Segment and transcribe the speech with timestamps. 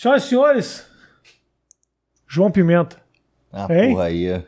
[0.00, 0.86] Senhoras e senhores,
[2.26, 2.96] João Pimenta.
[3.52, 3.90] Ah, Hein?
[3.90, 4.40] porra aí, ó.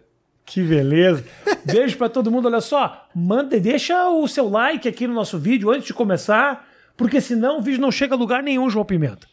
[0.47, 1.23] Que beleza.
[1.67, 2.47] Beijo pra todo mundo.
[2.47, 7.21] Olha só, manda, deixa o seu like aqui no nosso vídeo antes de começar, porque
[7.21, 9.27] senão o vídeo não chega a lugar nenhum, João Pimenta.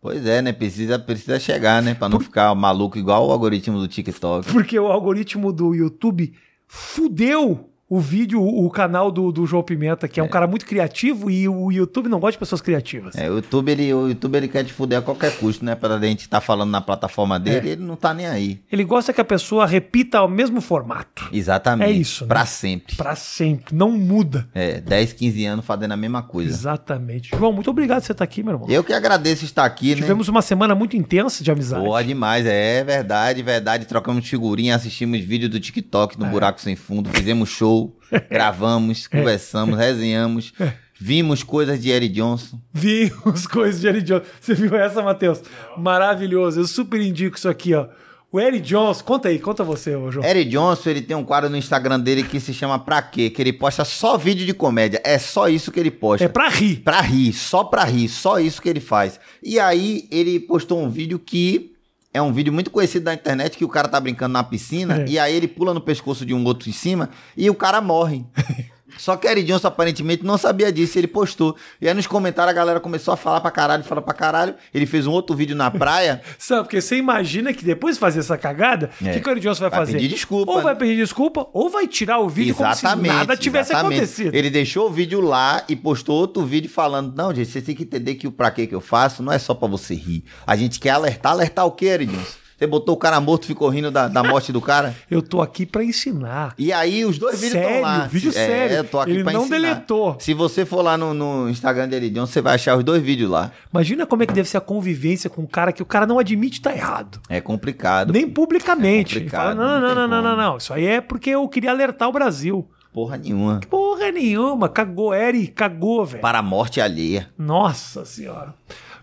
[0.00, 0.52] Pois é, né?
[0.52, 1.92] Precisa, precisa chegar, né?
[1.92, 4.52] Pra não ficar maluco igual o algoritmo do TikTok.
[4.52, 6.32] Porque o algoritmo do YouTube
[6.68, 11.30] fudeu o vídeo, o, canal do, do João Pimenta, que é um cara muito criativo
[11.30, 13.14] e o YouTube não gosta de pessoas criativas.
[13.14, 15.74] É, o YouTube, ele, o YouTube ele quer te fuder a qualquer custo, né?
[15.74, 17.72] Pra gente estar falando na plataforma dele, É.
[17.72, 18.60] ele não tá nem aí.
[18.72, 21.28] Ele gosta que a pessoa repita o mesmo formato.
[21.32, 21.88] Exatamente.
[21.88, 22.28] É isso, né?
[22.28, 22.96] Pra sempre.
[22.96, 24.48] Pra sempre, não muda.
[24.54, 26.50] É, 10, 15 anos fazendo a mesma coisa.
[26.50, 27.30] Exatamente.
[27.36, 28.68] João, muito obrigado por você estar aqui, meu irmão.
[28.68, 29.96] Eu que agradeço estar aqui, né?
[29.96, 31.84] Tivemos uma semana muito intensa de amizade.
[31.84, 33.84] Boa demais, é verdade, verdade.
[33.86, 36.24] Trocamos figurinha, assistimos vídeo do TikTok É.
[36.24, 37.83] no Buraco Sem Fundo, fizemos show,
[38.30, 39.18] gravamos, É.
[39.18, 40.52] conversamos, resenhamos,
[40.98, 42.60] vimos coisas de Eric Johnson.
[42.72, 44.24] Vi as coisas de Eric Johnson.
[44.40, 45.42] Você viu essa, Matheus?
[45.76, 46.60] Maravilhoso.
[46.60, 47.86] Eu super indico isso aqui, ó.
[48.32, 50.26] O Eric Johnson, conta aí, conta você, ô João.
[50.26, 53.30] Eric Johnson, ele tem um quadro no Instagram dele que se chama Pra Quê?
[53.30, 55.00] Que ele posta só vídeo de comédia.
[55.04, 56.24] É só isso que ele posta.
[56.24, 56.78] É pra rir.
[56.78, 59.20] Pra rir, só pra rir, só isso que ele faz.
[59.40, 61.73] E aí ele postou um vídeo que
[62.14, 65.04] é um vídeo muito conhecido da internet que o cara tá brincando na piscina É.
[65.08, 68.24] e aí ele pula no pescoço de um outro em cima e o cara morre.
[68.98, 71.56] Só que Eric Johnson aparentemente não sabia disso, e ele postou.
[71.80, 74.54] E aí nos comentários a galera começou a falar pra caralho, falar pra caralho.
[74.72, 76.20] Ele fez um outro vídeo na praia.
[76.38, 79.12] Sabe, porque você imagina que depois de fazer essa cagada, o É.
[79.14, 79.92] que, que o Eric Johnson vai, Vai fazer?
[79.92, 80.64] pedir desculpa, Ou né?
[80.64, 83.98] vai pedir desculpa, ou vai tirar o vídeo como se nada tivesse exatamente.
[83.98, 84.34] acontecido.
[84.34, 87.82] Ele deixou o vídeo lá e postou outro vídeo falando: Não, gente, você tem que
[87.82, 90.24] entender que o pra que eu faço não é só pra você rir.
[90.46, 91.32] A gente quer alertar.
[91.32, 92.43] Alertar o quê, Eric Johnson?
[92.56, 94.94] Você botou o cara morto e ficou rindo da, da morte do cara?
[95.10, 96.54] Eu tô aqui pra ensinar.
[96.56, 98.06] E aí os dois vídeos estão lá.
[98.06, 98.76] vídeo É, sério.
[98.76, 99.58] eu tô aqui Ele pra não ensinar.
[99.60, 100.16] deletou.
[100.20, 103.02] Se você for lá no, no Instagram de Eric Johnson, você vai achar os dois
[103.02, 103.50] vídeos lá.
[103.72, 106.18] Imagina como é que deve ser a convivência com um cara que o cara não
[106.18, 107.20] admite estar errado.
[107.28, 108.12] É complicado.
[108.12, 109.16] Nem publicamente.
[109.16, 110.56] É complicado, fala, não, não não, não, não, não, não.
[110.58, 112.68] Isso aí é porque eu queria alertar o Brasil.
[112.92, 113.58] Porra nenhuma.
[113.68, 114.68] Porra nenhuma.
[114.68, 116.20] Cagou, Eri, cagou, velho.
[116.22, 117.28] Para a morte alheia.
[117.36, 118.54] Nossa senhora.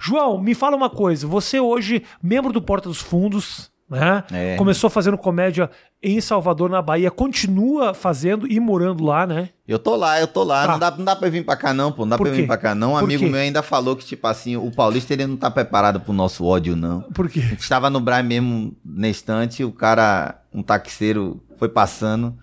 [0.01, 1.27] João, me fala uma coisa.
[1.27, 4.23] Você hoje, membro do Porta dos Fundos, né?
[4.31, 4.55] É.
[4.55, 5.69] Começou fazendo comédia
[6.01, 7.11] em Salvador, na Bahia.
[7.11, 9.49] Continua fazendo e morando lá, né?
[9.67, 10.65] Eu tô lá, eu tô lá.
[10.65, 10.71] Tá.
[10.71, 12.01] Não, dá, não dá pra vir pra cá, não, pô.
[12.03, 12.47] Não dá Por pra eu vir quê?
[12.47, 12.91] pra cá, não.
[12.91, 13.29] Um Por amigo quê?
[13.29, 16.75] meu ainda falou que, tipo assim, o paulista ele não tá preparado pro nosso ódio,
[16.75, 17.01] não.
[17.13, 17.39] Por quê?
[17.39, 22.35] A gente Estava no Braz mesmo na estante, o cara, um taxeiro, foi passando.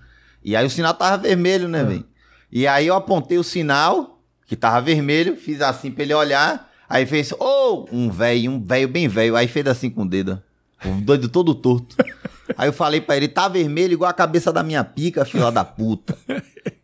[0.45, 2.05] E aí o sinal tava vermelho, né, velho?
[2.53, 6.68] E aí eu apontei o sinal, que tava vermelho, fiz assim pra ele olhar.
[6.89, 9.37] Aí fez, ô, um velho, um velho bem velho.
[9.37, 10.43] Aí fez assim com o dedo.
[10.85, 11.97] O doido todo torto.
[12.57, 15.65] Aí eu falei pra ele, tá vermelho igual a cabeça da minha pica, filha da
[15.65, 16.17] puta.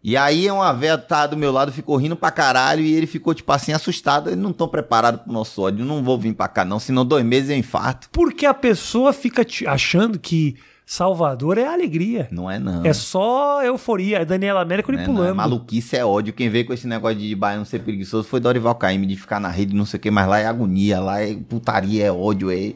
[0.03, 3.32] E aí uma véia tá do meu lado, ficou rindo pra caralho e ele ficou,
[3.32, 4.28] tipo assim, assustado.
[4.28, 5.82] Eles não estão preparados pro nosso ódio.
[5.82, 6.78] Não vou vir pra cá, não.
[6.78, 8.10] Senão dois meses eu infarto.
[8.12, 10.56] Porque a pessoa fica achando que
[10.87, 12.28] Salvador é alegria.
[12.31, 12.84] Não é, não.
[12.84, 14.19] É só euforia.
[14.19, 15.15] É Daniela América Não ele é, não.
[15.15, 15.31] pulando.
[15.31, 16.33] É maluquice, é ódio.
[16.34, 19.49] Quem veio com esse negócio de baiano ser preguiçoso foi Dorival Caymmi, de ficar na
[19.49, 22.75] rede, não sei o que, mas lá é agonia, lá é putaria, é ódio, é...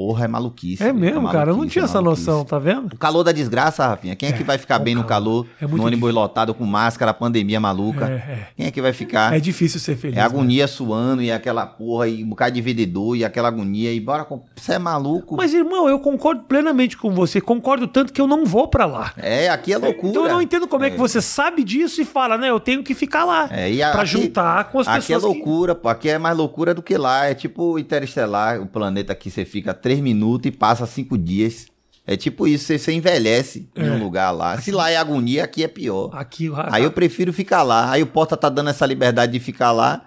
[0.00, 0.82] Porra, é maluquice.
[0.82, 1.50] É mesmo, cara.
[1.50, 2.94] Eu não tinha é essa noção, tá vendo?
[2.94, 4.16] O calor da desgraça, Rafinha.
[4.16, 5.44] Quem é, que vai ficar o bem no calor.
[5.44, 5.56] calor?
[5.60, 6.14] É no ônibus difícil.
[6.14, 8.06] lotado com máscara, pandemia maluca.
[8.08, 8.46] É, é.
[8.56, 9.34] Quem é que vai ficar?
[9.34, 10.16] É difícil ser feliz.
[10.16, 10.24] É né?
[10.24, 14.24] agonia suando e aquela porra e um bocado de vendedor e aquela agonia e bora
[14.24, 14.42] com...
[14.56, 15.36] Você é maluco?
[15.36, 17.38] Mas, irmão, eu concordo plenamente com você.
[17.38, 19.12] Concordo tanto que eu não vou pra lá.
[19.18, 20.08] É, aqui é loucura.
[20.08, 20.90] Então eu não entendo como é.
[20.90, 22.48] que você sabe disso e fala, né?
[22.48, 23.48] Eu tenho que ficar lá.
[23.52, 25.20] É, e a- pra aqui- juntar com as Aqui é pessoas.
[25.34, 25.90] que- loucura, pô.
[25.90, 27.26] Aqui é mais loucura do que lá.
[27.26, 31.66] É tipo Interestelar, o planeta que você fica três minutos e passa cinco dias.
[32.06, 33.90] É tipo isso, você, você envelhece em É.
[33.90, 34.56] um lugar lá.
[34.60, 36.10] Se lá é agonia, aqui é pior.
[36.12, 37.90] Aqui, Aí eu prefiro ficar lá.
[37.90, 40.06] Aí o Porta tá dando essa liberdade de ficar lá.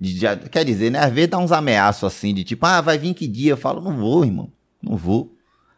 [0.00, 1.00] De- de- quer dizer, né?
[1.00, 3.52] Às vezes dá uns ameaços assim, de tipo, ah, vai vir que dia?
[3.52, 4.50] Eu falo, não vou, irmão.
[4.82, 5.32] Não vou.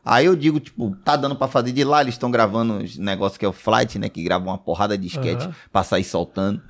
[0.05, 3.37] Aí eu digo, tipo, tá dando pra fazer de lá, eles estão gravando os negócios
[3.39, 4.09] que é o flight, né?
[4.09, 5.55] Que grava uma porrada de sketch Aham.
[5.73, 6.63] pra sair soltando.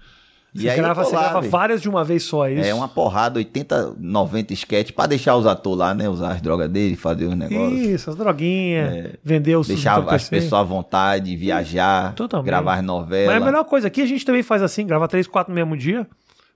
[0.63, 2.65] Você, aí grava, você grava várias de uma vez só, é isso?
[2.69, 6.09] É uma porrada, 80, 90 sketch pra deixar os atores lá, né?
[6.09, 7.81] Usar as drogas dele, fazer os negócios.
[7.81, 9.75] Isso, as droguinhas, vender os É.
[9.75, 12.47] Deixar as pessoas à vontade, viajar, Totalmente.
[12.47, 13.35] gravar as Mas novelas.
[13.35, 15.77] é a melhor coisa aqui, a gente também faz assim, grava três, quatro no mesmo
[15.77, 16.07] dia,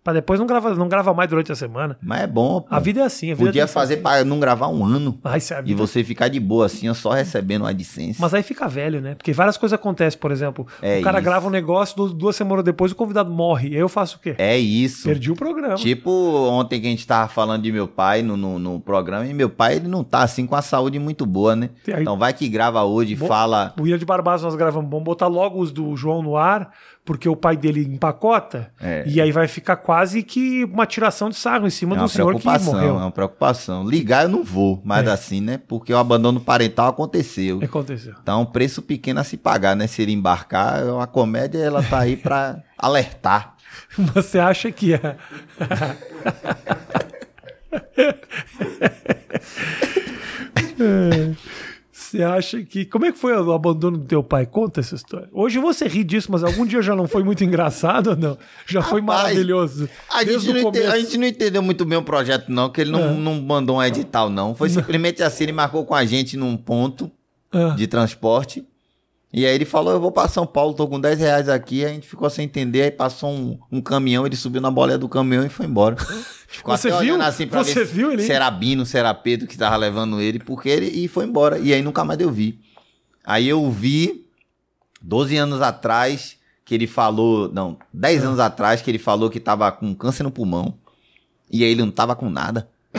[0.02, 1.98] pra depois não grava, não grava mais durante a semana.
[2.02, 2.74] Mas é bom, pô.
[2.74, 3.30] A vida é assim.
[3.30, 5.18] A vida Podia tem que fazer pra não gravar um ano.
[5.22, 8.18] Ai, é a E você ficar de boa assim, ó, só recebendo uma licença.
[8.20, 9.14] Mas aí fica velho, né?
[9.14, 10.66] Porque várias coisas acontecem, por exemplo.
[10.82, 11.24] É o cara isso.
[11.24, 13.68] grava um negócio, du- duas semanas depois o convidado morre.
[13.70, 14.34] E aí eu faço o quê?
[14.38, 15.08] É isso.
[15.08, 15.74] Perdi o programa.
[15.74, 16.10] Tipo,
[16.48, 19.50] ontem que a gente tava falando de meu pai no, no, no programa, e meu
[19.50, 21.70] pai ele não tá assim com a saúde muito boa, né?
[21.88, 23.74] Aí- Então vai que grava hoje, Bom- fala.
[23.78, 24.88] O Ilha de Barbados nós gravamos.
[24.90, 26.70] Vamos botar logo os do João no ar,
[27.10, 28.70] porque o pai dele empacota.
[28.80, 29.02] É.
[29.04, 32.32] E aí vai ficar quase que uma tiração de sarro em cima É do senhor
[32.36, 32.96] que preocupação, é morreu.
[32.98, 33.84] uma preocupação.
[33.84, 35.10] Ligar eu não vou, mas É.
[35.10, 35.58] assim, né?
[35.66, 37.58] Porque o abandono parental aconteceu.
[37.64, 38.14] Aconteceu.
[38.22, 39.88] Então, preço pequeno a se pagar, né?
[39.88, 43.56] Se ele embarcar, a comédia ela tá aí pra alertar.
[44.14, 45.16] Você acha que é.
[52.14, 52.18] É.
[52.18, 52.84] Você acha que.
[52.84, 54.46] Como é que foi o abandono do teu pai?
[54.46, 55.28] Conta essa história.
[55.32, 58.38] Hoje você ri disso, mas algum dia já não foi muito engraçado ou não?
[58.66, 59.88] Já foi Rapaz, maravilhoso.
[60.12, 60.92] A gente, o não ente- começo.
[60.92, 63.14] a gente não entendeu muito bem o projeto, não, que ele não, É.
[63.14, 64.54] não mandou um edital, não.
[64.54, 67.10] Foi simplesmente assim, ele marcou com a gente num ponto
[67.52, 68.64] Ah, de transporte.
[69.32, 71.84] E aí ele falou, eu vou pra São Paulo, tô com 10 reais aqui.
[71.84, 75.08] A gente ficou sem entender, aí passou um, um caminhão, ele subiu na boleia do
[75.08, 75.96] caminhão e foi embora.
[76.48, 77.14] Ficou Você até viu?
[77.14, 78.24] olhando assim pra Você ver viu ele?
[78.24, 81.58] se era Bino, se era Pedro que tava levando ele, porque ele e foi embora.
[81.60, 82.58] E aí nunca mais eu vi.
[83.24, 84.26] Aí eu vi
[85.00, 89.70] 12 anos atrás que ele falou, não, 10 anos atrás que ele falou que tava
[89.70, 90.74] com câncer no pulmão.
[91.48, 92.68] E aí ele não tava com nada.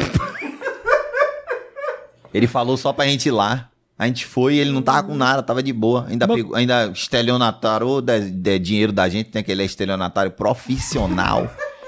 [2.33, 3.70] ele falou só pra gente ir lá.
[4.01, 6.07] A gente foi e ele não tava com nada, tava de boa.
[6.09, 11.47] Ainda, Mas- pegou, ainda estelionatário de, de dinheiro da gente, tem aquele estelionatário profissional.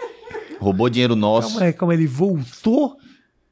[0.62, 1.50] Roubou dinheiro nosso.
[1.54, 1.98] Calma aí, calma aí.
[1.98, 2.98] Ele voltou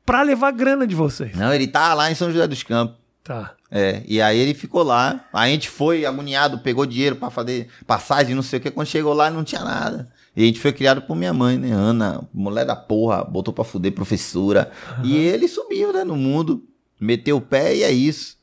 [0.05, 1.35] pra levar grana de vocês.
[1.35, 2.97] Não, ele tá lá em São José dos Campos.
[3.23, 3.55] Tá.
[3.71, 5.25] É, e aí ele ficou lá.
[5.33, 8.69] A gente foi agoniado, pegou dinheiro pra fazer passagem, não sei o que.
[8.69, 10.07] Quando chegou lá, não tinha nada.
[10.35, 11.71] E a gente foi criado por minha mãe, né?
[11.71, 14.69] Ana, mulher da porra, botou pra fuder professora.
[15.03, 16.63] E ele subiu, né, no mundo.
[16.99, 18.39] Meteu o pé e é isso.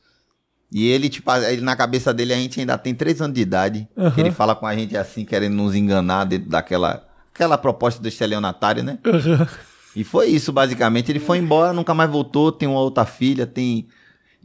[0.71, 3.87] E ele, tipo, ele na cabeça dele, a gente ainda tem três anos de idade.
[4.13, 8.07] Que ele fala com a gente assim, querendo nos enganar dentro daquela aquela proposta do
[8.07, 8.99] estelionatário, né?
[9.05, 9.47] Aham.
[9.95, 11.11] E foi isso, basicamente.
[11.11, 12.51] Ele foi embora, nunca mais voltou.
[12.51, 13.87] Tem uma outra filha, tem.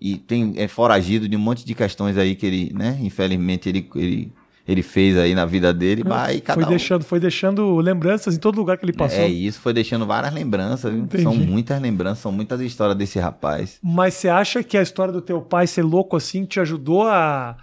[0.00, 2.98] E tem é foragido de um monte de questões aí que ele, né?
[3.00, 4.32] Infelizmente, ele, ele,
[4.66, 6.02] ele fez aí na vida dele.
[6.04, 9.20] Mas cada Foi um- deixando, foi deixando lembranças em todo lugar que ele passou.
[9.20, 10.92] É isso, foi deixando várias lembranças?
[10.92, 11.22] Entendi.
[11.22, 13.78] São muitas lembranças, são muitas histórias desse rapaz.
[13.82, 17.56] Mas você acha que a história do teu pai ser louco assim te ajudou a.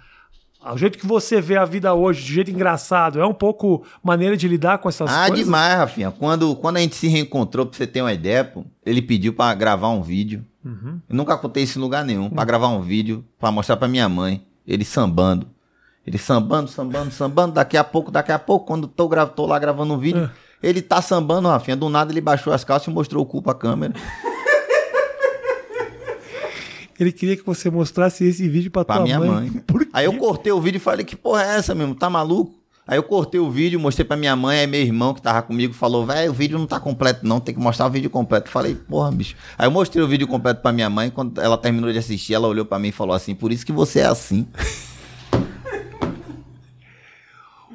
[0.64, 4.36] Ao jeito que você vê a vida hoje, de jeito engraçado, é um pouco maneira
[4.36, 5.44] de lidar com essas ah, coisas?
[5.44, 6.12] demais, Rafinha.
[6.12, 9.52] Quando, quando a gente se reencontrou, pra você ter uma ideia, pô, ele pediu pra
[9.54, 10.44] gravar um vídeo.
[10.64, 11.00] Uhum.
[11.10, 12.30] Eu nunca contei isso em lugar nenhum.
[12.30, 14.46] Pra gravar um vídeo, pra mostrar pra minha mãe.
[14.64, 15.48] Ele sambando.
[16.06, 17.52] Ele sambando, sambando, sambando.
[17.54, 20.28] Daqui a pouco, daqui a pouco, quando tô, gra- tô lá gravando um vídeo,
[20.62, 21.76] ele tá sambando, Rafinha.
[21.76, 23.94] Do nada ele baixou as calças e mostrou o cu pra câmera.
[26.98, 29.28] Ele queria que você mostrasse esse vídeo pra, Pra tua minha mãe.
[29.28, 29.62] mãe.
[29.92, 31.94] Aí eu cortei o vídeo e falei, que porra é essa mesmo?
[31.94, 32.52] Tá maluco?
[32.86, 35.72] Aí eu cortei o vídeo, mostrei pra minha mãe, aí meu irmão que tava comigo
[35.72, 38.50] falou, velho, o vídeo não tá completo não, tem que mostrar o vídeo completo.
[38.50, 39.36] Falei, porra, bicho.
[39.56, 42.46] Aí eu mostrei o vídeo completo pra minha mãe, quando ela terminou de assistir, ela
[42.48, 44.46] olhou pra mim e falou assim, por isso que você é assim.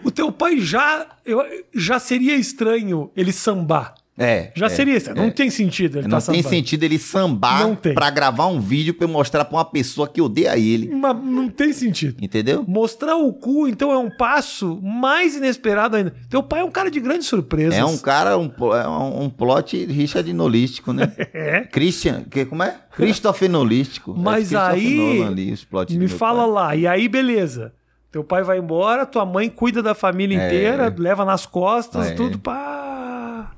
[0.08, 1.44] O teu pai já, eu,
[1.76, 3.94] já seria estranho ele sambar.
[4.18, 4.52] É.
[4.56, 5.22] Já é, seria estranho.
[5.22, 9.04] Não tem sentido ele Não tá tem sentido ele sambar pra gravar um vídeo pra
[9.06, 10.90] eu mostrar pra uma pessoa que odeia ele.
[10.90, 12.16] Mas não tem sentido.
[12.24, 12.64] Entendeu?
[12.66, 16.16] Mostrar o cu, então, é um passo mais inesperado ainda.
[16.30, 17.78] Teu pai é um cara de grandes surpresas.
[17.78, 21.12] É um cara, um, é um, um plot Richard Nolístico, né?
[21.34, 21.62] É.
[21.66, 22.80] Christian, que, como é?
[22.96, 24.16] Christopher Nolístico.
[24.18, 25.54] É Mas Christopher aí, Nolan ali,
[25.92, 26.52] Me fala pai.
[26.52, 26.76] lá.
[26.76, 27.74] E aí, beleza.
[28.12, 30.46] Teu pai vai embora, tua mãe cuida da família É.
[30.48, 32.12] inteira, leva nas costas, É.
[32.16, 33.52] tudo pá.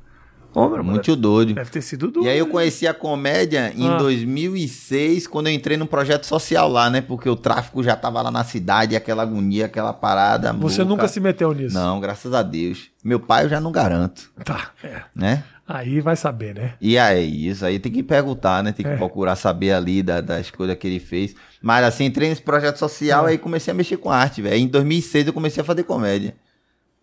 [0.56, 1.53] Ô, meu Muito doido.
[1.53, 2.25] Deve ter sido duro.
[2.25, 3.98] E aí eu conheci a comédia em Ah.
[3.98, 7.01] 2006, quando eu entrei num projeto social lá, né?
[7.01, 10.51] Porque o tráfico já tava lá na cidade, aquela agonia, aquela parada.
[10.53, 10.89] Você louca.
[10.96, 11.75] nunca se meteu nisso.
[11.75, 12.89] Não, graças a Deus.
[13.03, 15.01] Meu pai eu já não garanto, Tá, é.
[15.15, 15.44] né?
[15.72, 16.74] Aí vai saber, né?
[16.82, 18.72] E aí, isso aí tem que perguntar, né?
[18.72, 18.98] Tem que É.
[18.98, 21.36] procurar saber ali da- das coisas que ele fez.
[21.62, 23.32] Mas assim, entrei nesse projeto social, É.
[23.32, 24.56] aí comecei a mexer com arte, velho.
[24.56, 26.36] Em 2006 eu comecei a fazer comédia.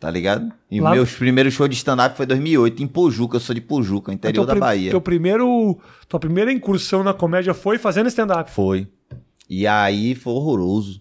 [0.01, 0.53] Tá ligado?
[0.71, 3.37] E Lá- meus primeiros shows de stand-up foi em 2008, em Pojuca.
[3.37, 4.91] Eu sou de Pojuca, interior da Bahia.
[4.91, 8.51] Teu primeiro, tua primeira incursão na comédia foi fazendo stand-up.
[8.51, 8.87] Foi.
[9.49, 11.01] E aí foi horroroso.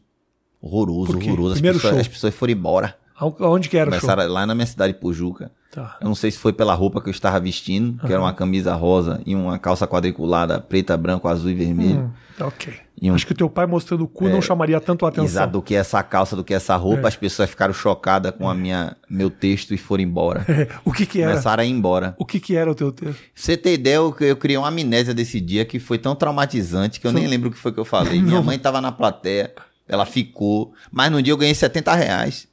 [0.61, 1.47] Horroroso, horroroso.
[1.49, 1.99] As Primeiro pessoas, show.
[2.01, 2.95] as pessoas foram embora.
[3.17, 4.01] Aonde que era o show?
[4.01, 5.51] Começaram lá na minha cidade, Pojuca.
[5.71, 5.97] Tá.
[6.01, 8.73] Eu não sei se foi pela roupa que eu estava vestindo, que era uma camisa
[8.75, 12.11] rosa e uma calça quadriculada preta, branco, azul e vermelho.
[12.39, 12.73] Hum, ok.
[13.01, 15.25] Um- Acho que o teu pai mostrando o cu não chamaria tanto a atenção.
[15.25, 17.07] Exato, do que essa calça, do que essa roupa, É.
[17.09, 20.45] as pessoas ficaram chocadas com a minha, meu texto e foram embora.
[20.85, 21.31] o que que era?
[21.31, 22.15] Começaram a ir embora.
[22.17, 23.21] O que que era o teu texto?
[23.35, 27.07] Você ter ideia, eu, eu criei uma amnésia desse dia que foi tão traumatizante que
[27.07, 28.19] eu nem lembro o que foi que eu falei.
[28.23, 29.53] Minha mãe tava na plateia,
[29.89, 32.47] ela ficou, mas no dia eu ganhei 70 reais.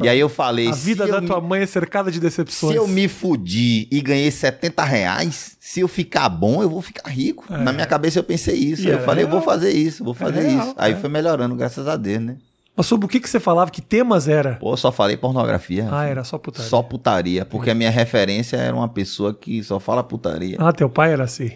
[0.00, 2.72] E aí eu falei, a vida da eu me- tua mãe é cercada de decepções.
[2.72, 7.08] Se eu me fudir e ganhei 70 reais, se eu ficar bom, eu vou ficar
[7.10, 7.44] rico.
[7.52, 8.82] Na minha cabeça eu pensei isso.
[8.86, 8.90] É.
[8.90, 9.50] E eu é falei, eu vou real.
[9.50, 10.74] fazer isso, vou fazer real, isso.
[10.78, 10.96] Aí é.
[10.96, 12.36] foi melhorando, graças a Deus, né?
[12.76, 13.70] Mas sobre o que, que você falava?
[13.70, 14.56] Que temas era?
[14.56, 15.88] Pô, eu só falei pornografia.
[15.90, 16.68] Ah, era só putaria.
[16.68, 20.58] Só putaria, porque a minha referência era uma pessoa que só fala putaria.
[20.60, 21.52] Ah, teu pai era assim.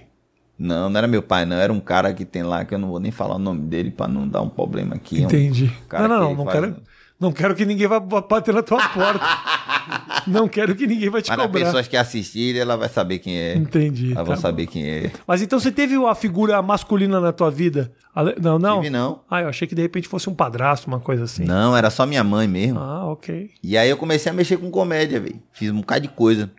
[0.59, 1.57] Não, não era meu pai, não.
[1.57, 3.91] Era um cara que tem lá, que eu não vou nem falar o nome dele
[3.91, 5.19] pra não dar um problema aqui.
[5.19, 5.73] É um Entendi.
[5.93, 6.77] não, não, não, não faz- quero,
[7.21, 9.25] não quero que ninguém vá bater na tua porta.
[10.27, 11.65] não quero que ninguém vai te Mas as cobrar.
[11.65, 13.55] pessoas que assistirem, ela vai saber quem é.
[13.57, 14.07] Entendi.
[14.13, 14.41] Elas tá vão bom.
[14.41, 15.13] saber quem é.
[15.27, 17.93] Mas então você teve a figura masculina na tua vida?
[18.41, 18.77] Não, não?
[18.79, 19.21] Tive não.
[19.31, 21.45] Ah, eu achei que de repente fosse um padrasto, uma coisa assim.
[21.45, 22.79] Não, era só minha mãe mesmo.
[22.81, 23.51] Ah, ok.
[23.63, 25.41] E aí eu comecei a mexer com comédia, velho.
[25.53, 26.51] Fiz um bocado de coisa.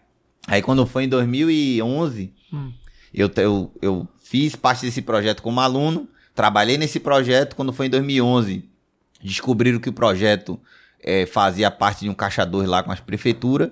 [0.48, 2.72] Aí quando foi em 2011, Hum.
[3.14, 7.56] eu, eu, eu fiz parte desse projeto como aluno, trabalhei nesse projeto.
[7.56, 8.66] Quando foi em 2011,
[9.24, 10.60] descobriram que o projeto
[11.04, 13.70] eh, fazia parte de um caixa 2 lá com as prefeituras.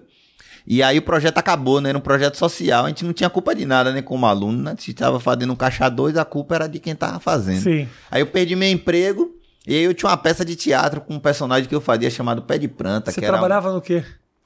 [0.67, 1.89] E aí o projeto acabou, né?
[1.89, 4.01] Era um projeto social, a gente não tinha culpa de nada, né?
[4.01, 4.75] Como aluno, né?
[4.77, 7.61] Se estava fazendo um caixa 2, a culpa era de quem tava fazendo.
[7.61, 7.87] Sim.
[8.11, 9.31] Aí eu perdi meu emprego
[9.65, 12.41] e aí eu tinha uma peça de teatro com um personagem que eu fazia chamado
[12.43, 14.03] Pé de Planta, Você que era um trabalhava no quê?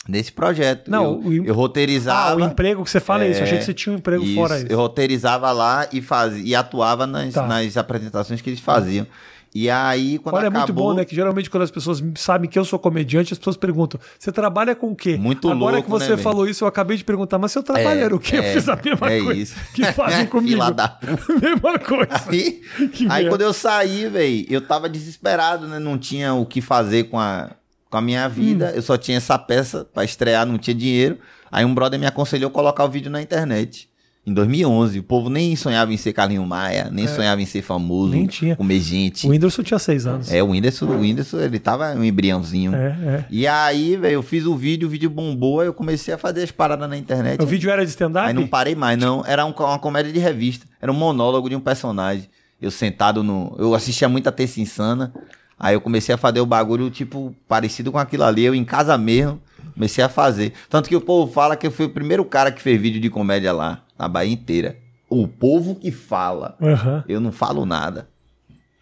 [0.07, 0.89] nesse projeto.
[0.91, 2.31] Não, eu, o eu roteirizava.
[2.31, 3.39] Ah, o emprego que você fala é isso.
[3.39, 4.67] Eu achei É, que você tinha um emprego isso, fora isso.
[4.69, 7.47] Eu roteirizava lá e fazia e atuava nas, Tá.
[7.47, 9.07] nas apresentações que eles faziam.
[9.55, 10.61] E aí, quando Olha, é acabou...
[10.61, 11.05] muito bom, né?
[11.05, 14.73] Que geralmente quando as pessoas sabem que eu sou comediante, as pessoas perguntam: você trabalha
[14.73, 15.15] com o quê?
[15.15, 17.99] Muito Agora louco, que você né, falou isso, eu acabei de perguntar, mas seu trabalho
[17.99, 18.37] era o quê?
[18.37, 19.55] eu é, fiz a mesma é coisa isso.
[19.73, 20.71] que fazem comigo.
[20.71, 20.97] Da
[21.39, 22.29] mesma coisa.
[22.29, 22.61] Aí,
[23.09, 25.77] aí quando eu saí, velho, eu tava desesperado, né?
[25.77, 27.51] Não tinha o que fazer com a,
[27.91, 28.71] com a minha vida.
[28.71, 28.75] Hum.
[28.75, 31.19] Eu só tinha essa peça pra estrear, não tinha dinheiro.
[31.51, 33.87] Aí um brother me aconselhou colocar o vídeo na internet.
[34.25, 38.13] Em 2011, o povo nem sonhava em ser Carlinho Maia, nem sonhava em ser famoso,
[38.13, 38.15] É.
[38.17, 38.55] Nem tinha.
[38.55, 39.27] comer gente.
[39.27, 40.31] O Whindersson tinha seis anos.
[40.31, 42.73] É, o Whindersson, o Whindersson, ele tava um embriãozinho.
[42.73, 43.25] É, é.
[43.29, 46.41] E aí, velho, eu fiz o vídeo, o vídeo bombou, aí eu comecei a fazer
[46.43, 47.41] as paradas na internet.
[47.41, 48.27] O vídeo era de stand-up?
[48.29, 49.25] Aí não parei mais, não.
[49.25, 50.65] Era um- uma comédia de revista.
[50.81, 52.29] Era um monólogo de um personagem.
[52.61, 53.53] Eu sentado no.
[53.59, 55.13] Eu assistia muita Terça Insana.
[55.59, 58.45] Aí eu comecei a fazer o bagulho, tipo, parecido com aquilo ali.
[58.45, 59.41] Eu em casa mesmo.
[59.73, 60.53] Comecei a fazer.
[60.69, 63.09] Tanto que o povo fala que eu fui o primeiro cara que fez vídeo de
[63.09, 64.77] comédia lá, na Bahia inteira.
[65.09, 66.57] O povo que fala.
[66.61, 67.03] Aham.
[67.07, 68.07] Eu não falo nada.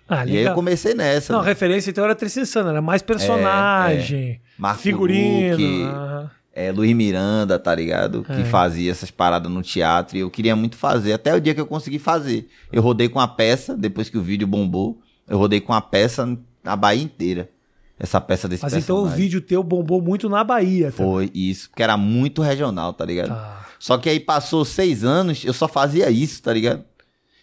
[0.08, 1.32] Ah, E aí eu comecei nessa.
[1.32, 1.50] Não, a né?
[1.50, 5.51] referência então era Trícia Insana, era mais personagem, Marco figurino.
[5.51, 6.32] Luque, aham.
[6.54, 8.25] é, Luiz Miranda, tá ligado?
[8.28, 8.36] É.
[8.36, 11.62] Que fazia essas paradas no teatro e eu queria muito fazer, até o dia que
[11.62, 12.50] eu consegui fazer.
[12.74, 16.38] Eu rodei com a peça, depois que o vídeo bombou, eu rodei com a peça
[16.63, 17.50] na Bahia inteira.
[17.98, 19.24] Essa peça desse Mas então o personagem.
[19.24, 20.92] vídeo teu bombou muito na Bahia.
[20.92, 21.12] também.
[21.13, 23.30] Foi isso, porque era muito regional, tá ligado?
[23.30, 23.66] Tá.
[23.81, 26.83] Só que aí passou seis anos, eu só fazia isso, tá ligado?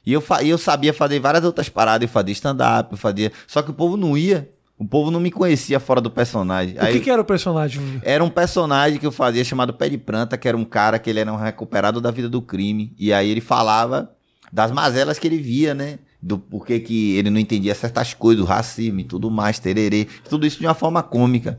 [0.07, 3.33] E eu, fa- e eu sabia fazer várias outras paradas, eu fazia stand-up, eu fazia.
[3.45, 4.49] Só que o povo não ia.
[4.79, 6.77] O povo não me conhecia fora do personagem.
[6.77, 7.83] O Aí- que, que era o personagem?
[8.05, 11.11] era um personagem que eu fazia chamado Pé de Planta, que era um cara que
[11.11, 12.95] ele era um recuperado da vida do crime.
[12.97, 14.13] E aí ele falava
[14.53, 15.99] das mazelas que ele via, né?
[16.23, 20.07] Do porquê que ele não entendia certas coisas, do racismo e tudo mais, tererê.
[20.29, 21.57] Tudo isso de uma forma cômica.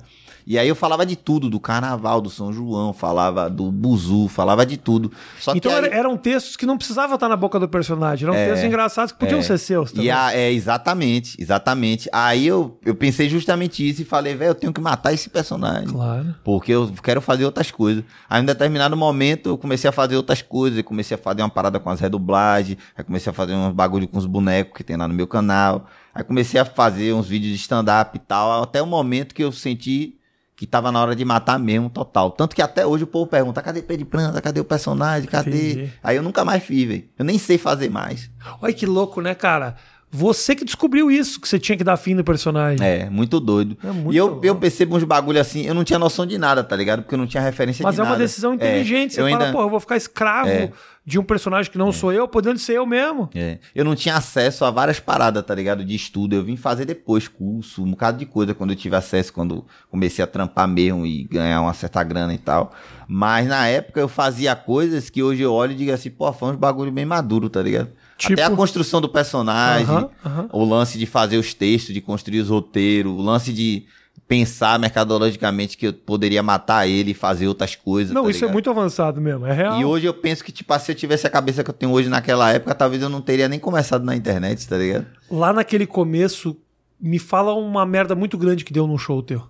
[0.50, 4.65] E aí eu falava de tudo, do carnaval, do São João, falava do buzu, falava
[4.65, 5.12] de tudo.
[5.39, 8.27] Só Então que aí- era- eram textos que não precisavam estar na boca do personagem,
[8.27, 9.44] eram textos engraçados que podiam é.
[9.44, 10.08] ser seus também.
[10.08, 12.10] E a- é, exatamente, exatamente.
[12.12, 15.89] Aí eu, eu pensei justamente isso e falei, velho, eu tenho que matar esse personagem.
[15.89, 16.34] Claro.
[16.44, 18.03] Porque eu quero fazer outras coisas.
[18.27, 20.82] Aí, em determinado momento, eu comecei a fazer outras coisas.
[20.82, 22.75] Comecei a fazer uma parada com as redublagens.
[22.98, 25.86] Aí, comecei a fazer uns bagulho com os bonecos que tem lá no meu canal.
[26.12, 28.63] Aí, comecei a fazer uns vídeos de stand-up e tal.
[28.63, 30.15] Até o momento que eu senti
[30.60, 32.32] que tava na hora de matar mesmo, total.
[32.32, 34.42] Tanto que até hoje o povo pergunta: cadê de Planta?
[34.42, 35.30] Cadê o personagem?
[35.30, 35.72] Cadê?
[35.72, 35.94] Entendi.
[36.04, 37.06] Aí eu nunca mais fiz, velho.
[37.18, 38.30] Eu nem sei fazer mais.
[38.62, 39.78] Olha que louco, né, cara?
[40.12, 42.84] Você que descobriu isso, que você tinha que dar fim no personagem.
[42.86, 43.78] É, muito doido.
[43.84, 44.46] É muito e eu, louco.
[44.46, 47.04] eu percebo uns bagulho assim, eu não tinha noção de nada, tá ligado?
[47.04, 48.16] Porque eu não tinha referência Mas de é nada.
[48.16, 49.13] uma decisão inteligente.
[49.13, 50.72] Você eu fala, ainda- pô, eu vou ficar escravo É.
[51.06, 53.30] de um personagem que não sou eu, podendo ser eu mesmo.
[53.36, 53.60] É.
[53.75, 55.86] Eu não tinha acesso a várias paradas, tá ligado?
[55.86, 56.34] De estudo.
[56.36, 60.24] Eu vim fazer depois curso, um bocado de coisa quando eu tive acesso, quando comecei
[60.24, 62.74] a trampar mesmo e ganhar uma certa grana e tal.
[63.08, 66.50] Mas na época eu fazia coisas que hoje eu olho e digo assim, pô, foi
[66.51, 67.89] uns bagulho bem maduro, tá ligado?
[68.20, 68.34] Tipo?
[68.34, 70.10] Até a construção do personagem,
[70.52, 73.86] o lance de fazer os textos, de construir os roteiros, o lance de
[74.28, 78.14] pensar mercadologicamente que eu poderia matar ele e fazer outras coisas.
[78.14, 78.54] Não, tá isso é ligado?
[78.54, 79.80] muito avançado mesmo, é real.
[79.80, 82.10] E hoje eu penso que, tipo, se eu tivesse a cabeça que eu tenho hoje
[82.10, 85.08] naquela época, talvez eu não teria nem começado na internet, tá ligado?
[85.32, 86.58] Lá naquele começo,
[87.00, 89.44] me fala uma merda muito grande que deu num show teu.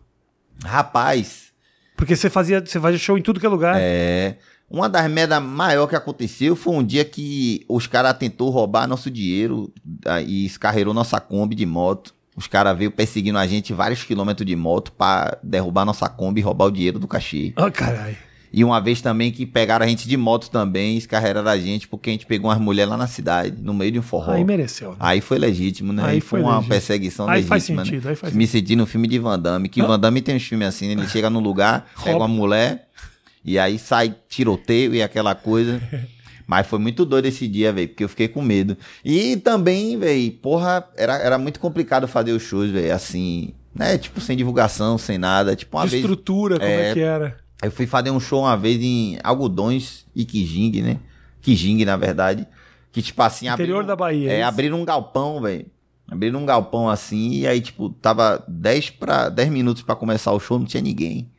[0.64, 1.52] Rapaz,
[1.98, 3.76] Porque você fazia, você fazia show em tudo que é lugar.
[3.80, 4.38] é.
[4.70, 9.10] Uma das merdas maior que aconteceu foi um dia que os caras tentou roubar nosso
[9.10, 9.74] dinheiro
[10.06, 12.14] ah, e escarreirou nossa Kombi de moto.
[12.36, 16.44] Os caras veio perseguindo a gente vários quilômetros de moto pra derrubar nossa Kombi e
[16.44, 17.52] roubar o dinheiro do cachê.
[17.56, 18.16] Ah, caralho.
[18.52, 22.10] E uma vez também que pegaram a gente de moto também, escarregaram a gente, porque
[22.10, 24.32] a gente pegou umas mulheres lá na cidade, no meio de um forró.
[24.32, 24.92] Aí mereceu.
[24.92, 24.96] né?
[25.00, 26.04] Aí foi legítimo, né?
[26.04, 26.70] Aí Aí foi uma legítimo.
[26.70, 28.10] perseguição Aí faz legítima, sentido, né?
[28.10, 30.68] aí faz Me senti no filme de Van Damme, que Van Damme tem uns filmes
[30.68, 30.94] assim, né?
[30.94, 32.26] ele chega num lugar, pega Rouba.
[32.26, 32.89] uma mulher,
[33.52, 35.82] e aí sai tiroteio e aquela coisa.
[36.48, 38.76] Mas foi muito doido esse dia, velho, porque eu fiquei com medo.
[39.06, 44.00] E também, velho, porra, era, era muito complicado fazer os shows, velho, assim, né?
[44.00, 45.56] Tipo, sem divulgação, sem nada.
[45.56, 46.04] Tipo, uma De vez.
[46.04, 46.94] estrutura, como é É.
[46.94, 47.38] que era?
[47.62, 50.98] Eu fui fazer um show uma vez em Algodões e Kijing, né?
[51.42, 52.48] Kijing, na verdade.
[52.92, 55.68] Que, tipo assim, Interior da Bahia, é É, abriram um galpão, velho.
[56.10, 60.40] Abriram um galpão assim, e aí, tipo, tava 10 para 10 minutos pra começar o
[60.40, 61.30] show, não tinha ninguém.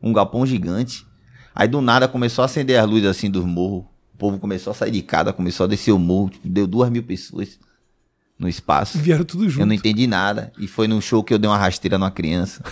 [0.00, 1.04] Um galpão gigante.
[1.54, 3.84] Aí do nada começou a acender as luzes assim dos morros.
[4.14, 6.30] O povo começou a sair de casa, começou a descer o morro.
[6.30, 7.58] Tipo, deu duas mil pessoas
[8.38, 8.98] no espaço.
[8.98, 9.62] Vieram tudo junto.
[9.62, 10.52] Eu não entendi nada.
[10.58, 12.62] E foi num show que eu dei uma rasteira numa criança.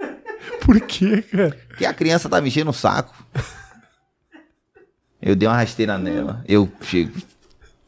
[0.60, 1.58] Por quê, cara?
[1.68, 3.14] Porque a criança tá mexendo no saco.
[5.20, 6.44] Eu dei uma rasteira nela.
[6.46, 7.12] Eu chego.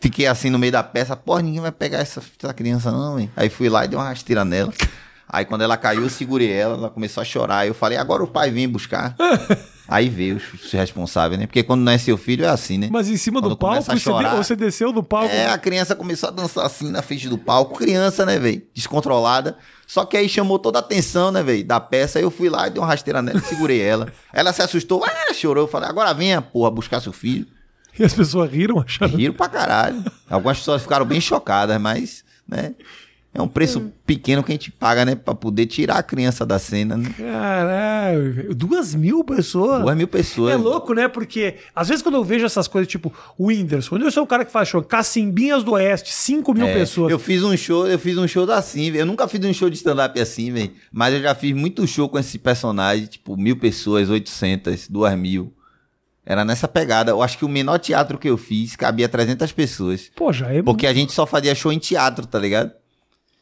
[0.01, 1.17] Fiquei assim no meio da peça.
[1.17, 3.31] Porra, ninguém vai pegar essa, essa criança, não, hein?
[3.37, 4.73] Aí fui lá e dei uma rasteira nela.
[5.29, 7.67] Aí quando ela caiu, eu segurei ela, ela começou a chorar.
[7.67, 9.15] Eu falei, agora o pai vem buscar.
[9.89, 11.47] Aí veio os responsáveis, né?
[11.47, 12.89] Porque quando não é seu filho é assim, né?
[12.91, 15.33] Mas em cima do Quando palco, começa a você, de- você desceu do palco.
[15.33, 17.79] É, a criança começou a dançar assim na frente do palco.
[17.79, 18.63] Criança, né, velho?
[18.75, 19.57] Descontrolada.
[19.87, 21.65] Só que aí chamou toda a atenção, né, velho?
[21.65, 22.19] Da peça.
[22.19, 24.13] Aí eu fui lá e dei uma rasteira nela, segurei ela.
[24.33, 25.65] Ela se assustou, ah, chorou.
[25.65, 27.47] Eu falei, agora venha, porra, buscar seu filho.
[27.99, 29.17] E as pessoas riram, acharam.
[29.17, 30.05] Riram pra caralho.
[30.29, 32.75] Algumas pessoas ficaram bem chocadas, mas, né?
[33.37, 35.15] É um preço pequeno que a gente paga, né?
[35.15, 37.11] Pra poder tirar a criança da cena, né?
[37.19, 38.55] Caralho, velho.
[38.55, 39.83] duas mil pessoas.
[39.83, 40.55] Duas mil pessoas.
[40.55, 41.07] É louco, né?
[41.07, 44.45] Porque às vezes quando eu vejo essas coisas tipo o Whindersson, eu sou o cara
[44.45, 47.11] que faz show, Cacimbinhas do Oeste, 5 mil É, pessoas.
[47.11, 49.03] Eu fiz um show, eu fiz um show assim, velho.
[49.03, 50.73] Eu nunca fiz um show de stand-up assim, velho.
[50.91, 55.53] Mas eu já fiz muito show com esse personagem, tipo, mil pessoas, 800, duas mil.
[56.25, 57.13] Era nessa pegada.
[57.13, 60.11] Eu acho que o menor teatro que eu fiz cabia 300 pessoas.
[60.17, 60.63] Pô, já é.
[60.63, 62.73] Porque a gente só fazia show em teatro, tá ligado?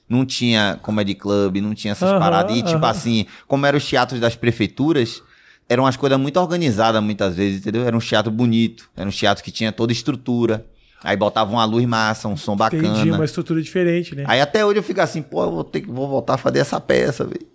[0.08, 2.56] Não tinha comedy club, não tinha essas Aham, paradas.
[2.56, 2.88] E, tipo aham.
[2.90, 5.22] assim, como eram os teatros das prefeituras,
[5.68, 7.86] eram umas coisas muito organizadas muitas vezes, entendeu?
[7.86, 10.66] Era um teatro bonito, era um teatro que tinha toda estrutura.
[11.02, 12.88] Aí botava uma luz massa, um som bacana.
[12.88, 14.24] Entendi, uma estrutura diferente, né?
[14.26, 16.60] Aí até hoje eu fico assim, pô, eu vou, ter que, vou voltar a fazer
[16.60, 17.46] essa peça, velho.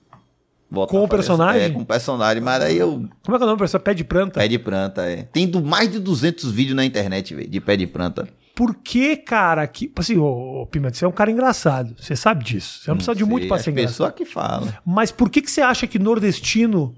[0.88, 1.62] Com o personagem?
[1.62, 2.44] Essa, é, com o personagem.
[2.44, 3.10] Mas aí eu.
[3.24, 3.82] Como é que é o nome, pessoal?
[3.82, 4.40] Pé de planta?
[4.40, 5.24] Pé de planta, é.
[5.24, 8.28] Tem do, mais de 200 vídeos na internet, velho, de pé de planta.
[8.60, 9.90] Por que, cara, que.
[9.96, 11.96] Assim, ô, ô Pimenta, você é um cara engraçado.
[11.98, 12.82] Você sabe disso.
[12.82, 13.92] Você não, precisa de muito pra As ser engraçado.
[13.94, 14.74] pessoas que falam.
[14.86, 16.94] Mas por que, que você acha que nordestino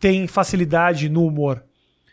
[0.00, 1.62] tem facilidade no humor?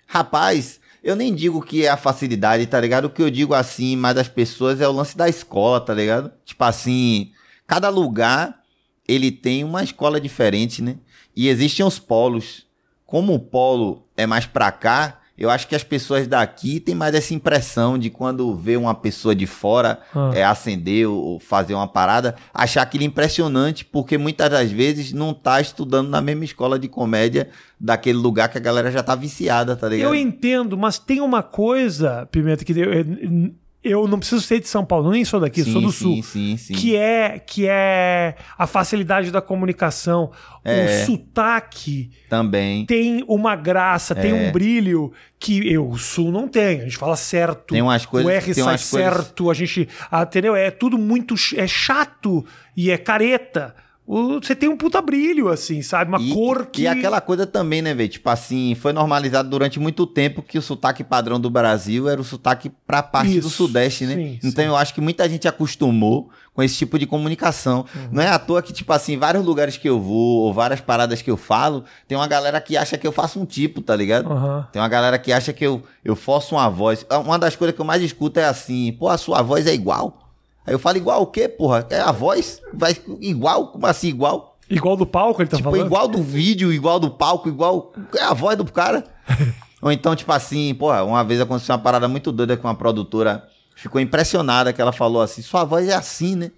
[0.06, 3.06] Rapaz, eu nem digo que é a facilidade, tá ligado?
[3.06, 6.32] O que eu digo assim, mas das pessoas é o lance da escola, tá ligado?
[6.45, 7.32] Tipo assim,
[7.65, 8.62] cada lugar
[9.08, 10.98] ele tem uma escola diferente, né?
[11.36, 12.67] E existem os polos.
[13.04, 17.13] Como o polo é mais pra cá, eu acho que as pessoas daqui têm mais
[17.13, 20.32] essa impressão de quando vê uma pessoa de fora Ah.
[20.34, 25.60] é, acender ou fazer uma parada, achar aquilo impressionante, porque muitas das vezes não tá
[25.60, 29.89] estudando na mesma escola de comédia daquele lugar que a galera já tá viciada, tá
[29.89, 30.08] ligado?
[30.08, 33.54] Eu entendo, mas tem uma coisa, Pimenta, que eu,
[33.86, 36.24] eu não preciso ser de São Paulo, nem sou daqui, sou do sim, Sul.
[36.24, 40.32] Sim, sim, Que é, que é a facilidade da comunicação.
[40.63, 41.04] É.
[41.04, 42.86] O sotaque Também.
[42.86, 44.50] tem uma graça, tem É.
[44.50, 46.82] um brilho que eu, o Sul não tem.
[46.82, 47.74] A gente fala certo.
[47.74, 49.88] Tem umas coisas- O R tem sai umas coisas- certo, a gente.
[50.12, 50.56] ah, entendeu?
[50.56, 51.36] É tudo muito.
[51.56, 52.43] É chato
[52.76, 53.76] e é careta.
[54.08, 56.10] O- Você tem um puta brilho, assim, sabe?
[56.12, 56.84] Uma e, cor que.
[56.84, 58.08] E aquela coisa também, né, velho?
[58.10, 62.24] Tipo assim, foi normalizado durante muito tempo que o sotaque padrão do Brasil era o
[62.24, 64.13] sotaque pra parte do Isso, Sudeste, né?
[64.15, 64.70] sim, então sim.
[64.70, 67.86] eu acho que muita gente acostumou com esse tipo de comunicação.
[67.96, 68.10] Uhum.
[68.12, 71.22] Não é à toa que, tipo assim, vários lugares que eu vou, ou várias paradas
[71.22, 74.32] que eu falo, tem uma galera que acha que eu faço um tipo, tá ligado?
[74.32, 74.68] Aham.
[74.72, 77.06] Tem uma galera que acha que eu, eu forço uma voz.
[77.26, 80.25] Uma das coisas que eu mais escuto é assim, pô, a sua voz é igual.
[80.65, 81.86] Aí eu falo igual o quê, porra?
[81.89, 82.62] É a voz?
[82.73, 83.67] Vai igual?
[83.67, 84.58] Como assim igual?
[84.69, 85.86] Igual do palco, ele tá Tipo, falando.
[85.86, 87.93] igual do vídeo, igual do palco, igual.
[88.15, 89.04] É a voz do cara.
[89.82, 93.47] Ou então, tipo assim, porra, uma vez aconteceu uma parada muito doida com uma produtora.
[93.75, 96.51] Ficou impressionada que ela falou assim: sua voz é assim, né?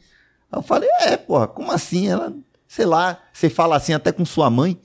[0.54, 2.08] Eu falei: é, porra, como assim?
[2.08, 2.32] Ela,
[2.66, 4.80] sei lá, você fala assim até com sua mãe?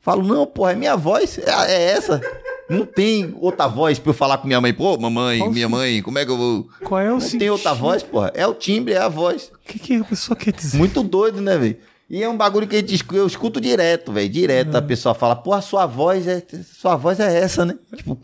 [0.00, 2.20] Falo, não, porra, é minha voz, é, é essa.
[2.68, 4.72] Não tem outra voz pra eu falar com minha mãe.
[4.74, 6.68] Pô, mamãe, Qual minha mãe, como é que eu vou.
[6.84, 7.38] Qual é o Não sentido?
[7.40, 8.32] tem outra voz, porra.
[8.34, 9.52] É o timbre, é a voz.
[9.54, 10.76] O que, que a pessoa quer dizer?
[10.76, 11.76] Muito doido, né, velho?
[12.08, 14.28] E é um bagulho que a gente escu- eu escuto direto, velho.
[14.28, 16.40] Direto a pessoa fala, pô, a sua voz é.
[16.72, 17.74] Sua voz é essa, né?
[17.96, 18.16] Tipo,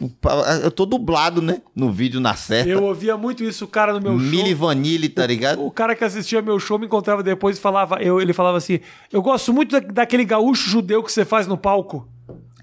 [0.63, 1.61] eu tô dublado, né?
[1.75, 2.69] No vídeo na certa.
[2.71, 4.69] Eu ouvia muito isso, o cara no meu Mili show.
[4.69, 5.65] Vanille, tá ligado?
[5.67, 8.79] O cara que assistia meu show me encontrava depois e falava, eu, ele falava assim:
[9.13, 12.07] Eu gosto muito da- daquele gaúcho judeu que você faz no palco.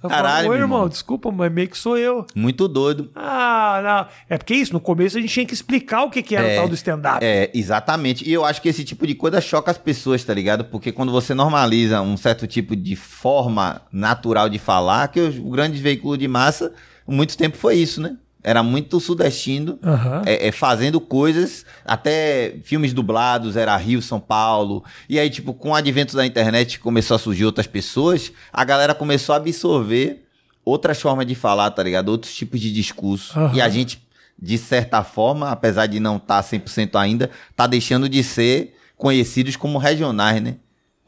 [0.01, 0.89] Eu Caralho, falo, irmão, irmão.
[0.89, 2.25] desculpa, mas meio que sou eu.
[2.33, 3.11] Muito doido.
[3.15, 4.15] Ah, não.
[4.29, 6.55] É porque isso, no começo a gente tinha que explicar o que, que era o
[6.55, 7.19] tal do stand-up.
[7.23, 8.27] É, exatamente.
[8.27, 10.63] E eu acho que esse tipo de coisa choca as pessoas, tá ligado?
[10.65, 15.81] Porque quando você normaliza um certo tipo de forma natural de falar, que os grandes
[15.81, 16.71] veículos de massa,
[17.05, 18.15] muito tempo foi isso, né?
[18.41, 20.21] Era muito sudestino, Aham.
[20.25, 24.83] é, é, fazendo coisas, até filmes dublados, era Rio, São Paulo.
[25.09, 28.95] E aí, tipo, com o advento da internet começou a surgir outras pessoas, a galera
[28.95, 30.25] começou a absorver
[30.63, 32.09] outras formas de falar, tá ligado?
[32.09, 33.37] Outros tipos de discurso.
[33.37, 33.55] Aham.
[33.55, 34.01] E a gente,
[34.41, 39.77] de certa forma, apesar de não estar 100% ainda, tá deixando de ser conhecidos como
[39.77, 40.55] regionais, né?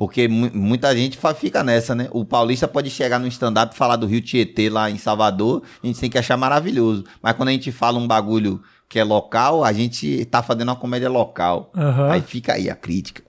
[0.01, 2.07] Porque mu- muita gente fica nessa, né?
[2.09, 5.85] O paulista pode chegar no stand-up e falar do Rio Tietê lá em Salvador, a
[5.85, 7.03] gente tem que achar maravilhoso.
[7.21, 10.75] Mas quando a gente fala um bagulho que é local, a gente tá fazendo uma
[10.75, 11.71] comédia local.
[11.77, 12.09] Aham.
[12.13, 13.21] Aí fica aí a crítica.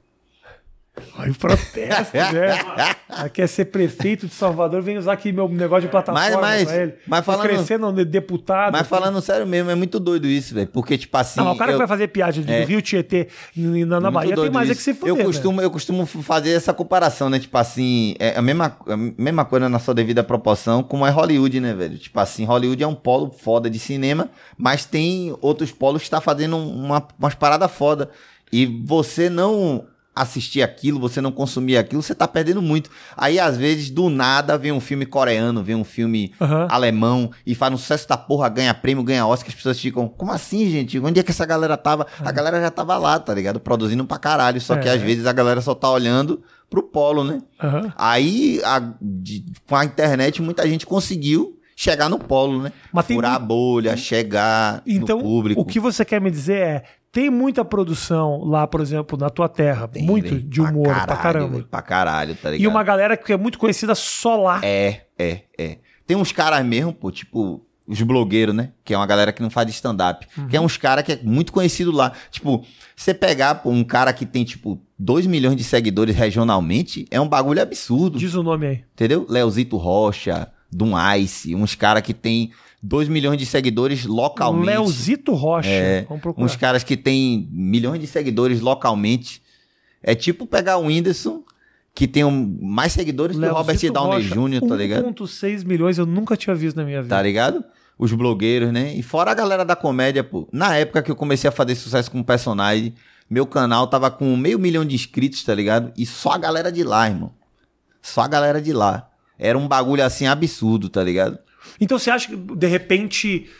[1.17, 2.95] Aí o protesto, né?
[3.09, 6.65] Aí quer ser prefeito de Salvador, vem usar aqui meu negócio de plataforma Mas- mas-
[6.65, 6.95] pra ele.
[7.07, 8.73] mas falando- Crescendo de deputado.
[8.73, 10.67] Mas falando sério mesmo, é muito doido isso, velho.
[10.67, 11.41] Porque, tipo assim.
[11.41, 12.65] Não, o cara eu- que vai fazer piada do É.
[12.65, 14.79] Rio Tietê na, na Bahia tem mais é isso.
[14.81, 17.39] que se fuder, eu costumo, eu costumo fazer essa comparação, né?
[17.39, 21.59] Tipo assim, é a mesma, a mesma coisa na sua devida proporção, como é Hollywood,
[21.59, 21.97] né, velho?
[21.97, 24.29] Tipo assim, Hollywood é um polo foda de cinema,
[24.59, 28.11] mas tem outros polos que tá fazendo uma, umas paradas foda.
[28.53, 32.91] E você não assistir aquilo, você não consumir aquilo, você tá perdendo muito.
[33.17, 36.67] Aí, às vezes, do nada, vem um filme coreano, vem um filme Aham.
[36.71, 40.31] alemão e faz um sucesso da porra, ganha prêmio, ganha Oscar, as pessoas ficam, como
[40.31, 40.99] assim, gente?
[40.99, 42.07] Onde é que essa galera tava?
[42.21, 43.59] A galera já tava lá, tá ligado?
[43.59, 44.93] Produzindo pra caralho, só que É.
[44.93, 47.41] às vezes a galera só tá olhando pro polo, né?
[47.63, 47.93] Aham.
[47.97, 52.73] Aí, a- de- com a internet, muita gente conseguiu chegar no polo, né?
[52.93, 55.61] Mas tem Furar muito- a bolha, chegar Então, no público.
[55.61, 59.47] o que você quer me dizer é: tem muita produção lá, por exemplo, na tua
[59.47, 61.49] terra, Tem, muito de humor pra, caramba.
[61.49, 62.65] velho, pra caralho, tá ligado?
[62.65, 64.61] E uma galera que é muito conhecida só lá.
[64.65, 65.79] É, é, é.
[66.07, 68.73] Tem uns caras mesmo, pô, tipo, os blogueiros, né?
[68.83, 70.27] Que é uma galera que não faz stand-up.
[70.39, 70.49] Uhum.
[70.49, 72.13] Que é uns caras que é muito conhecido lá.
[72.31, 72.65] Tipo,
[72.97, 77.29] você pegar pô, um cara que tem, tipo, 2 milhões de seguidores regionalmente, é um
[77.29, 78.19] bagulho absurdo.
[78.19, 78.85] Diz o nome aí.
[78.95, 79.27] Entendeu?
[79.29, 82.51] Leozito Rocha, Dum Ice, uns caras que tem
[82.83, 84.67] 2 milhões de seguidores localmente.
[84.67, 85.69] Leozito Rocha.
[85.69, 86.45] É, Vamos procurar.
[86.45, 89.41] Uns caras que tem milhões de seguidores localmente.
[90.03, 91.45] É tipo pegar o Whindersson,
[91.95, 95.05] que tem um- mais seguidores que o Robert Leozito Downey Rocha, Jr., tá ligado?
[95.07, 97.15] 1,6 milhões eu nunca tinha visto na minha vida.
[97.15, 97.63] Tá ligado?
[97.99, 98.93] Os blogueiros, né?
[98.95, 100.49] E fora a galera da comédia, pô.
[100.51, 102.95] Na época que eu comecei a fazer sucesso com personagem,
[103.31, 105.93] meu canal tava com meio milhão de inscritos, tá ligado?
[105.97, 107.31] E só a galera de lá, irmão.
[108.01, 109.09] Só a galera de lá.
[109.39, 111.39] Era um bagulho assim absurdo, tá ligado?
[111.81, 113.51] Então você acha que, de repente,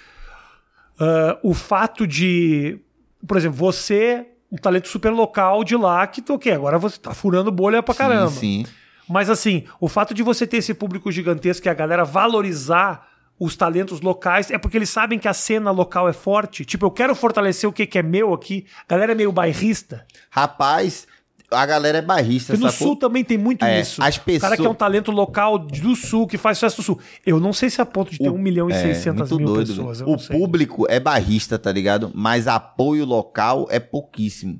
[0.99, 2.79] ah, o fato de.
[3.27, 7.15] Por exemplo, você, um talento super local de lá, que tu, ok, agora você tá
[7.15, 8.31] furando bolha pra caramba.
[8.31, 8.73] Sim, sim.
[9.09, 13.57] Mas assim, o fato de você ter esse público gigantesco e a galera valorizar os
[13.57, 16.65] talentos locais é porque eles sabem que a cena local é forte.
[16.65, 18.67] Tipo, eu quero fortalecer o que, que é meu aqui.
[18.89, 20.07] A galera é meio bairrista.
[20.31, 21.07] Rapaz,
[21.53, 22.89] a galera é barrista, Porque no sacou?
[22.89, 24.03] sul também tem muito É, isso.
[24.03, 26.83] as O cara pessoas- que é um talento local do sul, que faz sucesso do
[26.83, 26.99] sul.
[27.25, 29.31] Eu não sei se é a ponto de ter O- 1 milhão e É, 600
[29.31, 30.01] muito mil doido, pessoas.
[30.01, 32.11] O público é barrista, tá ligado?
[32.15, 34.59] Mas apoio local é pouquíssimo.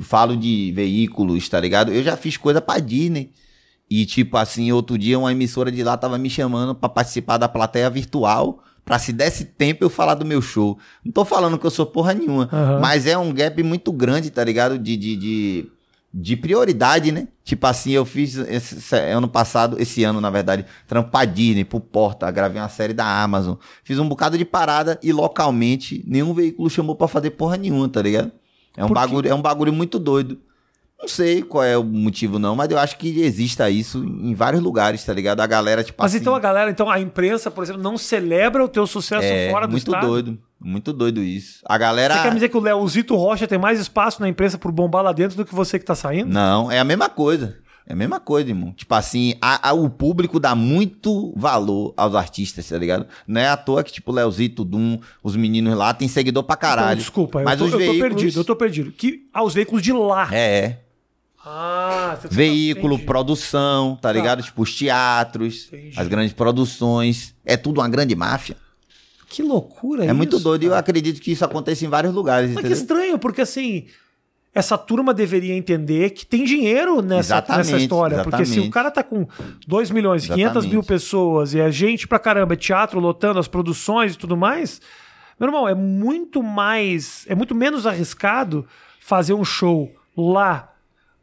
[0.00, 1.92] Falo de veículos, tá ligado?
[1.92, 3.32] Eu já fiz coisa pra Disney.
[3.88, 7.48] E, tipo assim, outro dia uma emissora de lá tava me chamando pra participar da
[7.48, 8.62] plateia virtual.
[8.84, 10.78] Pra se desse tempo eu falar do meu show.
[11.04, 12.48] Não tô falando que eu sou porra nenhuma.
[12.52, 12.78] Aham.
[12.80, 14.78] Mas é um gap muito grande, tá ligado?
[14.78, 15.66] De, de, de,
[16.18, 17.28] de prioridade, né?
[17.44, 21.78] Tipo assim, eu fiz esse, ano passado, esse ano, na verdade, trampo pra Disney, pro
[21.78, 23.56] Porta, gravei uma série da Amazon.
[23.84, 28.00] Fiz um bocado de parada e localmente nenhum veículo chamou pra fazer porra nenhuma, tá
[28.00, 28.32] ligado?
[28.74, 30.38] É um, bagulho, é um bagulho muito doido.
[30.98, 34.62] Não sei qual é o motivo, não, mas eu acho que exista isso em vários
[34.62, 35.40] lugares, tá ligado?
[35.40, 36.22] A galera, tipo Mas assim.
[36.22, 39.66] então a galera, então a imprensa, por exemplo, não celebra o teu sucesso é fora
[39.66, 40.06] do muito estado?
[40.06, 40.38] doido.
[40.60, 41.60] Muito doido isso.
[41.66, 42.14] A galera.
[42.16, 45.02] Você quer me dizer que o Leozito Rocha tem mais espaço na imprensa por bombar
[45.04, 46.32] lá dentro do que você que tá saindo?
[46.32, 47.58] Não, é a mesma coisa.
[47.88, 48.72] É a mesma coisa, irmão.
[48.72, 53.06] Tipo assim, a- a- o público dá muito valor aos artistas, tá ligado?
[53.28, 56.68] Não é à toa que, tipo, Leozito, Dum, os meninos lá tem seguidor pra Então,
[56.70, 56.96] caralho.
[56.98, 58.90] desculpa, Mas eu, tô, os eu tô veículos- perdido, eu tô perdido.
[58.92, 60.28] Que aos veículos de lá.
[60.34, 60.78] É.
[61.44, 63.06] Ah, você tá- Veículo, entendi.
[63.06, 64.12] produção, tá, Tá.
[64.12, 64.42] ligado?
[64.42, 66.00] Tipo, os teatros, Entendi.
[66.00, 67.34] as grandes produções.
[67.44, 68.56] É tudo uma grande máfia.
[69.36, 70.80] Que loucura É, muito isso, doido e eu cara.
[70.80, 72.78] acredito que isso aconteça em vários lugares, Mas que entendeu?
[72.82, 73.84] estranho, porque assim,
[74.54, 78.22] essa turma deveria entender que tem dinheiro nessa, Exatamente, nessa história.
[78.22, 78.70] Porque se o exatamente.
[78.72, 79.26] cara tá com
[79.66, 80.48] 2 milhões, 500 mil
[80.80, 80.86] Exatamente.
[80.86, 84.80] pessoas e a gente pra caramba, é teatro lotando as produções e tudo mais,
[85.38, 88.66] meu irmão, é muito mais, é muito menos arriscado
[88.98, 90.72] fazer um show lá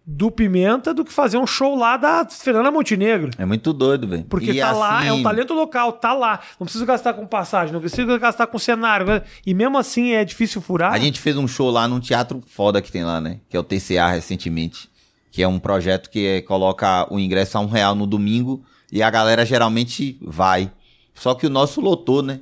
[0.06, 3.32] do Pimenta do que fazer um show lá da Fernanda Montenegro.
[3.38, 4.26] É muito doido, velho.
[4.26, 6.42] Porque E tá lá, é um assim, talento local, tá lá.
[6.60, 9.06] Não precisa gastar com passagem, não precisa gastar com cenário.
[9.46, 10.92] E mesmo assim é difícil furar.
[10.92, 13.40] A gente fez um show lá num teatro foda que tem lá, né?
[13.48, 14.90] Que é o TCA recentemente.
[15.32, 19.02] Que é um projeto que é- coloca o ingresso a um real no domingo e
[19.02, 20.70] a galera geralmente vai.
[21.14, 22.42] Só que o nosso lotou, né?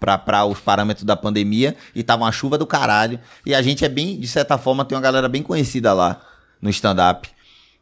[0.00, 3.20] Pra os parâmetros da pandemia e tava uma chuva do caralho.
[3.46, 6.20] E a gente é bem, de certa forma, tem uma galera bem conhecida lá
[6.60, 7.28] no stand-up.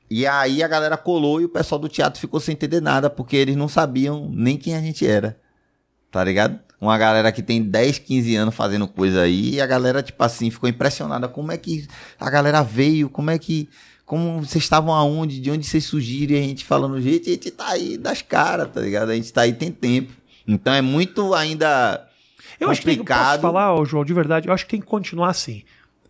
[0.08, 3.36] E aí a galera colou e o pessoal do teatro ficou sem entender nada, porque
[3.36, 5.38] eles não sabiam nem quem a gente era.
[6.10, 6.60] Tá ligado?
[6.80, 10.50] Uma galera que tem 10, 15 anos fazendo coisa aí, e a galera, tipo assim,
[10.50, 11.26] ficou impressionada.
[11.26, 11.86] Como é que
[12.20, 13.08] a galera veio?
[13.08, 13.68] Como é que.
[14.04, 15.40] Como vocês estavam aonde?
[15.40, 16.36] De onde vocês surgiram?
[16.36, 19.10] E a gente falando, gente, a gente tá aí das caras, tá ligado?
[19.10, 20.12] A gente tá aí tem tempo.
[20.46, 22.06] Então é muito ainda.
[22.60, 23.40] Eu acho que tem, posso complicado.
[23.40, 25.64] falar, João, de verdade, eu acho que tem que continuar assim.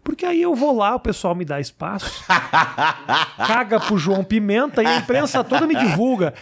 [0.07, 2.23] Porque aí eu vou lá, o pessoal me dá espaço,
[3.45, 6.33] caga pro João Pimenta e a imprensa toda me divulga.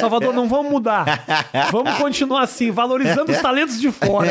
[0.00, 1.24] Salvador, não vamos mudar.
[1.70, 4.30] Vamos continuar assim, valorizando os talentos de fora.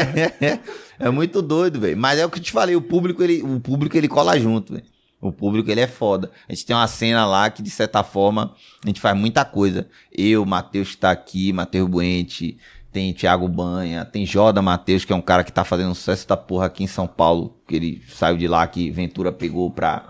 [1.00, 1.96] é muito doido, velho.
[1.96, 4.74] Mas é o que eu te falei, o público, ele, o público, ele cola junto,
[4.74, 4.86] velho.
[5.22, 6.30] O público, ele é foda.
[6.50, 9.88] A gente tem uma cena lá que, de certa forma, a gente faz muita coisa.
[10.12, 12.58] Eu, Matheus que tá aqui, Matheus Buente,
[12.92, 16.36] tem Thiago Banha, tem Joda Matheus, que é um cara que tá fazendo sucesso da
[16.36, 20.04] porra aqui em São Paulo, que ele saiu de lá, que Ventura pegou pra,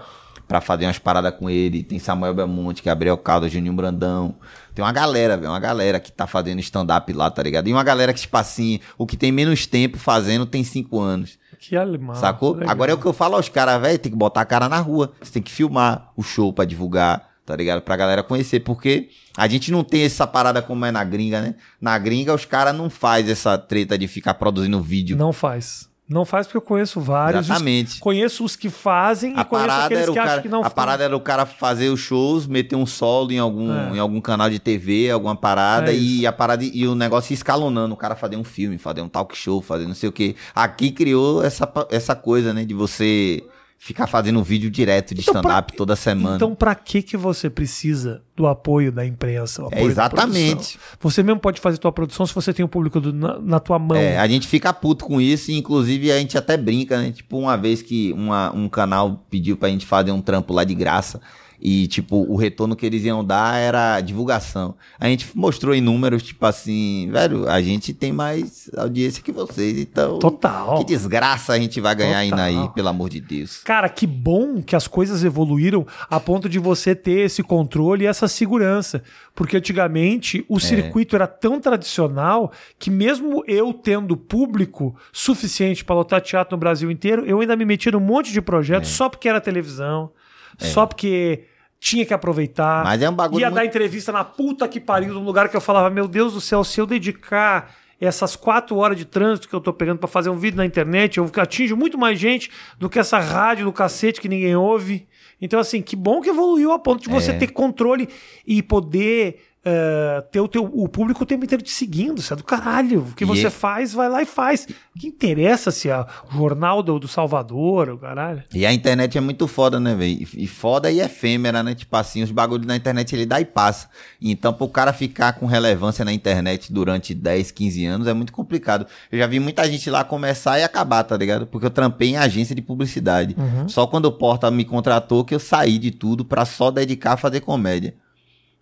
[0.47, 1.83] pra fazer umas paradas com ele.
[1.83, 4.35] Tem Samuel Belmonte, Gabriel Caldas, Juninho Brandão.
[4.73, 7.67] Tem uma galera, velho, uma galera que tá fazendo stand-up lá, tá ligado?
[7.67, 11.37] E uma galera que, tipo assim, o que tem menos tempo fazendo tem cinco anos.
[11.59, 12.15] Que alemão.
[12.15, 12.53] Sacou?
[12.53, 12.71] legal.
[12.71, 14.79] Agora é o que eu falo aos caras, velho, tem que botar a cara na
[14.79, 15.11] rua.
[15.21, 17.81] Você tem que filmar o show pra divulgar, tá ligado?
[17.81, 21.55] Pra galera conhecer, porque a gente não tem essa parada como é na gringa, né?
[21.79, 25.17] Na gringa os caras não faz essa treta de ficar produzindo vídeo.
[25.17, 25.89] Não faz.
[26.09, 27.45] Não faz porque eu conheço vários.
[27.45, 27.93] Exatamente.
[27.93, 30.41] Os- conheço os que fazem A e conheço parada, aqueles era o que acham cara,
[30.41, 30.75] que não a fazem.
[30.75, 33.95] parada era o cara fazer os shows, meter um solo em algum, É.
[33.95, 37.93] em algum canal de TV, alguma parada, É e a parada e o negócio escalonando,
[37.93, 40.35] o cara fazer um filme, fazer um talk show, fazer não sei o quê.
[40.53, 43.41] Aqui criou essa, essa coisa, né, de você
[43.83, 46.35] ficar fazendo um vídeo direto de Então, stand-up toda semana.
[46.35, 49.63] Então, pra que que você precisa do apoio da imprensa?
[49.63, 50.53] o apoio da exatamente.
[50.77, 50.79] produção?
[50.99, 53.79] Você mesmo pode fazer tua produção se você tem o público do- na, na tua
[53.79, 53.97] mão.
[53.97, 57.11] É, a gente fica puto com isso e inclusive a gente até brinca, né?
[57.11, 60.75] Tipo, uma vez que uma, um canal pediu pra gente fazer um trampo lá de
[60.75, 61.19] graça
[61.61, 64.73] e, tipo, o retorno que eles iam dar era divulgação.
[64.99, 69.77] A gente mostrou em números, tipo assim, velho, a gente tem mais audiência que vocês,
[69.77, 70.17] então...
[70.17, 70.79] Total.
[70.79, 72.45] Que desgraça a gente vai ganhar Total.
[72.45, 73.59] aí, pelo amor de Deus.
[73.63, 78.07] Cara, que bom que as coisas evoluíram a ponto de você ter esse controle e
[78.07, 79.03] essa segurança.
[79.35, 80.43] Porque antigamente É.
[80.49, 86.59] o circuito era tão tradicional que, mesmo eu tendo público suficiente para lotar teatro no
[86.59, 88.93] Brasil inteiro, eu ainda me metia num monte de projetos É.
[88.93, 90.09] só porque era televisão,
[90.57, 91.45] só porque
[91.81, 92.83] tinha que aproveitar.
[92.83, 95.57] Mas é um bagulho Ia muito- dar entrevista na puta que pariu, num lugar que
[95.57, 99.53] eu falava, meu Deus do céu, se eu dedicar essas quatro horas de trânsito que
[99.55, 102.87] eu tô pegando pra fazer um vídeo na internet, eu atinjo muito mais gente do
[102.89, 105.07] que essa rádio do cacete que ninguém ouve.
[105.41, 107.37] Então, assim, que bom que evoluiu a ponto de você É.
[107.37, 108.07] ter controle
[108.45, 112.17] e poder eh, ter o, teu, o público o tempo inteiro te seguindo.
[112.19, 113.01] Isso é do caralho.
[113.01, 114.67] O que E você é- faz, vai lá e faz.
[114.95, 116.05] O que interessa se é o
[116.37, 118.43] jornal do, do Salvador, o caralho.
[118.53, 120.27] E a internet é muito foda, né, velho?
[120.35, 121.75] E foda e efêmera, né?
[121.75, 123.87] Tipo assim, os bagulhos na internet ele dá e passa.
[124.21, 128.85] Então, pro cara ficar com relevância na internet durante 10, 15 anos é muito complicado.
[129.11, 131.45] Eu já vi muita gente lá começar e acabar, tá ligado?
[131.45, 133.35] Porque eu trampei em agência de publicidade.
[133.67, 137.17] Só quando o Porta me contratou que eu saí de tudo pra só dedicar a
[137.17, 137.93] fazer comédia.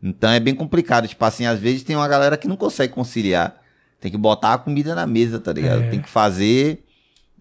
[0.02, 1.08] Então é bem complicado.
[1.08, 3.56] Tipo assim, às vezes tem uma galera que não consegue conciliar.
[4.00, 5.84] Tem que botar a comida na mesa, tá ligado?
[5.84, 5.90] É.
[5.90, 6.86] Tem que fazer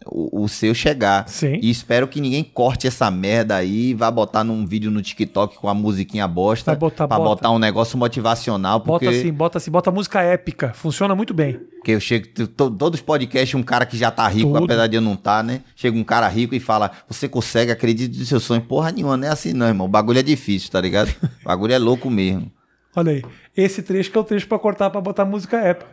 [0.06, 1.28] o, o seu chegar.
[1.28, 1.58] Sim.
[1.62, 5.56] E espero que ninguém corte essa merda aí e vá botar num vídeo no TikTok
[5.58, 6.70] com a musiquinha bosta.
[6.72, 7.28] Vai botar, pra bota.
[7.30, 8.80] botar um negócio motivacional.
[8.80, 10.72] Porque, Bota assim, bota assim, bota música épica.
[10.74, 11.58] Funciona muito bem.
[11.76, 14.64] porque eu chego, to- todos os podcasts, um cara que já tá rico, Tudo.
[14.64, 15.62] apesar de eu não tá, né?
[15.76, 18.60] Chega um cara rico e fala: Você consegue, acredite no seu sonho.
[18.62, 19.86] Porra nenhuma, não é assim não, irmão.
[19.86, 21.08] O bagulho é difícil, tá ligado?
[21.42, 22.50] O bagulho é louco mesmo.
[22.96, 23.22] Olha aí.
[23.56, 25.90] Esse trecho que é o trecho pra cortar pra botar música épica.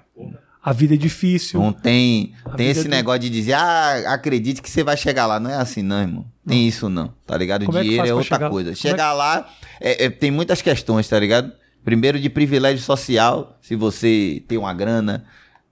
[0.65, 1.60] A vida é difícil.
[1.62, 5.39] Não tem, tem esse do- negócio de dizer, ah, acredite que você vai chegar lá.
[5.39, 6.25] Não é assim, não, irmão.
[6.47, 7.65] Tem isso não, tá ligado?
[7.65, 8.69] Como é Dinheiro é, pra outra chegar- coisa.
[8.71, 9.47] como é Chegar lá,
[9.80, 11.51] é- é- tem muitas questões, tá ligado?
[11.84, 13.60] Primeiro, de privilégio social.
[13.62, 15.23] Se você tem uma grana,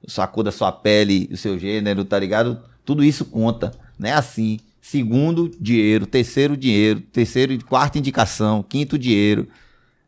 [0.08, 2.62] sua cor da sua pele, o seu gênero, tá ligado?
[2.86, 3.71] Tudo isso conta.
[3.97, 4.60] Não é assim.
[4.79, 6.06] Segundo, dinheiro.
[6.06, 6.99] Terceiro, dinheiro.
[7.01, 8.62] Terceiro, quarta indicação.
[8.62, 9.47] Quinto, dinheiro.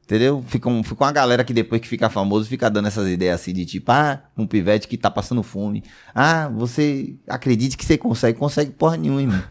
[0.06, 0.44] Entendeu?
[0.48, 3.52] Fica, um, fica uma galera que depois que fica famoso fica dando essas ideias assim
[3.52, 5.84] de tipo, ah, um pivete que tá passando fome.
[6.14, 8.38] Ah, você acredite que você consegue.
[8.38, 9.44] Consegue porra nenhuma, irmão.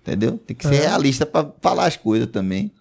[0.00, 0.38] Entendeu?
[0.38, 0.86] Tem que ser É.
[0.86, 2.72] realista pra falar as coisas também.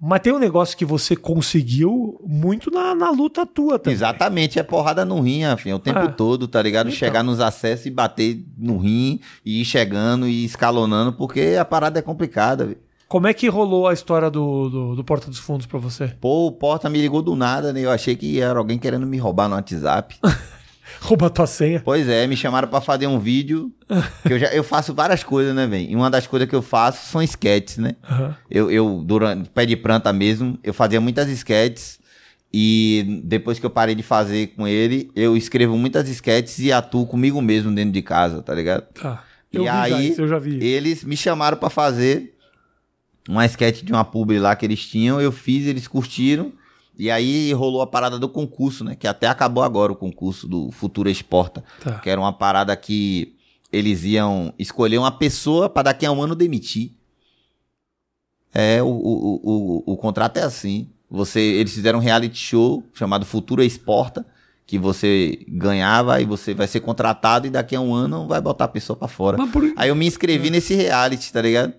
[0.00, 3.94] Mas tem um negócio que você conseguiu muito na, na luta tua também.
[3.94, 6.08] Exatamente, é porrada no rim, afim, o tempo Ah.
[6.08, 6.86] todo, tá ligado?
[6.88, 6.98] Então.
[6.98, 11.98] Chegar nos acessos e bater no rim, e ir chegando e escalonando, porque a parada
[11.98, 12.78] é complicada, velho.
[13.08, 16.08] Como é que rolou a história do, do, do Porta dos Fundos pra você?
[16.20, 17.80] Pô, o Porta me ligou do nada, né?
[17.80, 20.16] Eu achei que era alguém querendo me roubar no WhatsApp.
[21.00, 21.82] Rouba tua senha.
[21.84, 23.70] Pois é, me chamaram pra fazer um vídeo.
[24.26, 25.90] Que eu já eu faço várias coisas, né, velho?
[25.90, 27.96] E uma das coisas que eu faço são sketches, né?
[28.08, 28.36] Aham.
[28.50, 31.98] Eu, eu, durante pé de planta mesmo, eu fazia muitas sketches.
[32.52, 37.04] E depois que eu parei de fazer com ele, eu escrevo muitas sketches e atuo
[37.04, 38.84] comigo mesmo dentro de casa, tá ligado?
[38.94, 39.24] Tá.
[39.52, 40.62] E Eu já aí, isso, eu já vi.
[40.64, 42.33] Eles me chamaram pra fazer
[43.28, 46.52] uma sketch de uma publi lá que eles tinham, eu fiz, eles curtiram.
[46.96, 48.94] E aí rolou a parada do concurso, né?
[48.94, 51.64] Que até acabou agora o concurso do Futura Exporta.
[51.82, 51.98] Tá.
[51.98, 53.34] Que era uma parada que
[53.72, 56.92] eles iam escolher uma pessoa pra daqui a um ano demitir.
[58.54, 60.88] É, o, o, o, o contrato é assim.
[61.10, 64.24] Você, eles fizeram um reality show chamado Futura Exporta,
[64.64, 68.64] que você ganhava e você vai ser contratado e daqui a um ano vai botar
[68.66, 69.36] a pessoa pra fora.
[69.48, 69.72] Por...
[69.76, 71.74] Aí eu me inscrevi nesse reality, tá ligado?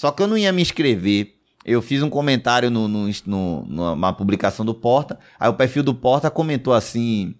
[0.00, 1.34] Só que eu não ia me inscrever.
[1.62, 5.18] Eu fiz um comentário no, no, no- numa publicação do Porta.
[5.38, 7.34] Aí o perfil do Porta comentou assim: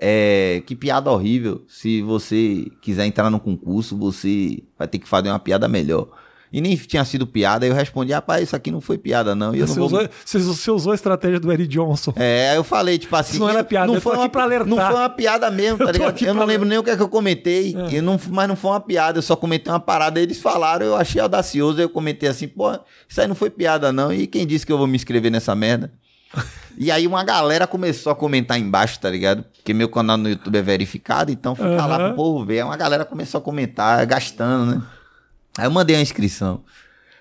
[0.00, 1.64] é, Que piada horrível.
[1.66, 6.06] Se você quiser entrar no concurso, você vai ter que fazer uma piada melhor.
[6.52, 7.64] E nem tinha sido piada.
[7.66, 9.54] Aí eu respondi: Rapaz, isso aqui não foi piada, não.
[9.54, 12.12] E eu não Você, vou usou, você, usou a estratégia do Eric Johnson.
[12.16, 13.32] é, eu falei, tipo assim.
[13.32, 14.68] Isso não era piada, eu tô foi uma, pra alertar.
[14.68, 16.08] Não foi uma piada mesmo, Eu tá ligado?
[16.10, 17.76] aqui Eu não lembro nem o que é que eu comentei.
[17.90, 20.20] E não, mas não foi uma piada, eu só comentei uma parada.
[20.20, 21.80] Eles falaram, eu achei audacioso.
[21.80, 22.72] Eu comentei assim, pô,
[23.08, 24.12] isso aí não foi piada, não.
[24.12, 25.92] E quem disse que eu vou me inscrever nessa merda?
[26.80, 29.44] E aí uma galera começou a comentar embaixo, tá ligado?
[29.56, 32.06] Porque meu canal no YouTube é verificado, então fica lá Aham.
[32.06, 32.58] pro povo ver.
[32.58, 34.82] Aí uma galera começou a comentar, gastando, né?
[35.58, 36.62] Aí eu mandei a inscrição.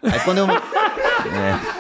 [0.04, 0.46] Aí quando eu.
[0.48, 1.78] é.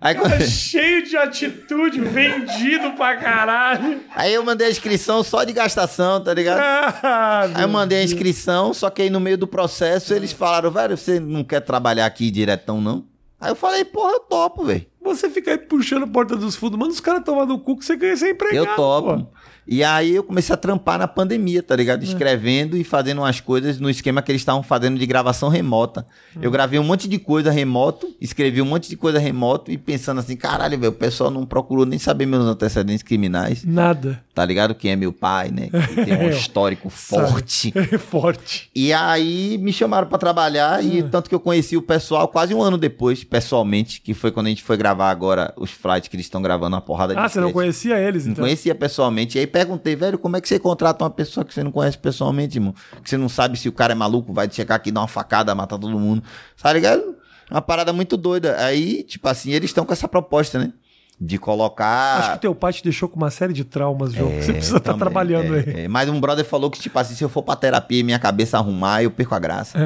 [0.00, 0.42] Aí quando...
[0.42, 4.00] Cheio de atitude, vendido pra caralho.
[4.14, 6.58] Aí eu mandei a inscrição só de gastação, tá ligado?
[6.60, 10.70] Ah, Aí eu mandei a inscrição, só que aí no meio do processo eles falaram,
[10.70, 13.06] velho, você não quer trabalhar aqui diretão, não?
[13.40, 14.84] Aí eu falei, porra, eu topo, velho.
[15.00, 17.96] Você fica aí puxando porta dos fundos, manda os caras tomar no cu que você
[17.96, 18.66] ganha sem empregado.
[18.66, 19.18] Eu topo.
[19.20, 19.26] pô.
[19.66, 22.02] E aí eu comecei a trampar na pandemia, tá ligado?
[22.04, 26.06] Escrevendo e fazendo umas coisas no esquema que eles estavam fazendo de gravação remota.
[26.40, 30.20] Eu gravei um monte de coisa remoto, escrevi um monte de coisa remoto e pensando
[30.20, 33.64] assim, caralho, velho, o pessoal não procurou nem saber meus antecedentes criminais.
[33.64, 34.22] Nada.
[34.34, 34.74] Tá ligado?
[34.74, 35.68] Quem é meu pai, né?
[35.70, 36.30] Que tem um É.
[36.30, 37.72] histórico forte.
[37.94, 38.70] É forte.
[38.74, 42.60] E aí me chamaram pra trabalhar e tanto que eu conheci o pessoal quase um
[42.62, 46.26] ano depois, pessoalmente, que foi quando a gente foi gravar agora os flights que eles
[46.26, 48.44] estão gravando uma porrada de Ah, você não conhecia eles, Não então?
[48.44, 49.36] conhecia pessoalmente.
[49.36, 51.96] E aí perguntei, velho, como é que você contrata uma pessoa que você não conhece
[51.96, 52.74] pessoalmente, irmão?
[53.04, 55.54] Que você não sabe se o cara é maluco, vai chegar aqui, dar uma facada,
[55.54, 56.24] matar todo mundo.
[56.60, 57.14] Tá ligado?
[57.48, 58.56] Uma parada muito doida.
[58.58, 60.72] Aí, tipo assim, eles estão com essa proposta, né?
[61.20, 62.18] De colocar.
[62.18, 64.28] Acho que teu pai te deixou com uma série de traumas, João.
[64.30, 65.84] que você É, precisa estar também, trabalhando é, aí.
[65.84, 65.88] é.
[65.88, 68.58] Mas um brother falou que, tipo assim, se eu for pra terapia e minha cabeça
[68.58, 69.78] arrumar, eu perco a graça.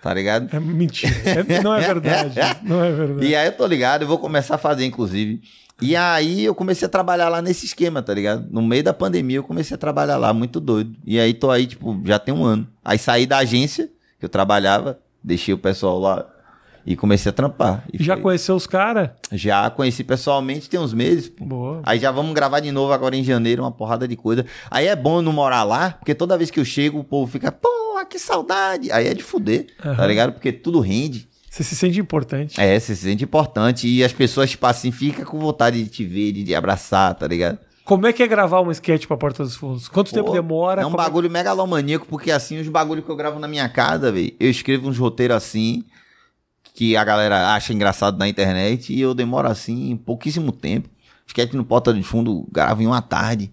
[0.00, 0.54] Tá ligado?
[0.54, 1.12] É mentira.
[1.24, 2.34] É- não é verdade.
[2.62, 3.26] não é verdade.
[3.26, 5.40] E aí eu tô ligado, eu vou começar a fazer, inclusive.
[5.84, 8.46] E aí eu comecei a trabalhar lá nesse esquema, tá ligado?
[8.50, 10.96] No meio da pandemia eu comecei a trabalhar lá, muito doido.
[11.04, 12.66] E aí tô aí, tipo, já tem um ano.
[12.84, 16.26] Aí saí da agência que eu trabalhava, deixei o pessoal lá
[16.86, 17.84] e comecei a trampar.
[17.92, 19.10] E Já foi- conheceu os caras?
[19.32, 21.28] Já conheci pessoalmente tem uns meses.
[21.28, 21.44] pô.
[21.44, 21.80] Boa.
[21.84, 24.44] Aí já vamos gravar de novo agora em janeiro, uma porrada de coisa.
[24.70, 27.50] Aí é bom não morar lá, porque toda vez que eu chego, o povo fica,
[27.50, 27.68] pô,
[28.10, 28.92] que saudade.
[28.92, 30.06] Aí é de fuder, tá Aham.
[30.06, 30.32] ligado?
[30.34, 31.26] Porque tudo rende.
[31.54, 32.60] Você se sente importante.
[32.60, 36.04] É, você se sente importante e as pessoas, tipo assim, ficam com vontade de te
[36.04, 37.60] ver, de te abraçar, tá ligado?
[37.84, 39.86] Como é que é gravar um sketch pra Porta dos Fundos?
[39.86, 40.82] Quanto tempo Pô, demora?
[40.82, 44.10] É um Como bagulho megalomaníaco, porque assim, os bagulhos que eu gravo na minha casa,
[44.10, 45.84] velho, eu escrevo uns roteiros assim,
[46.74, 50.88] que a galera acha engraçado na internet, e eu demoro assim, pouquíssimo tempo.
[51.24, 53.48] Sketch no Porta de Fundo, gravo em uma tarde.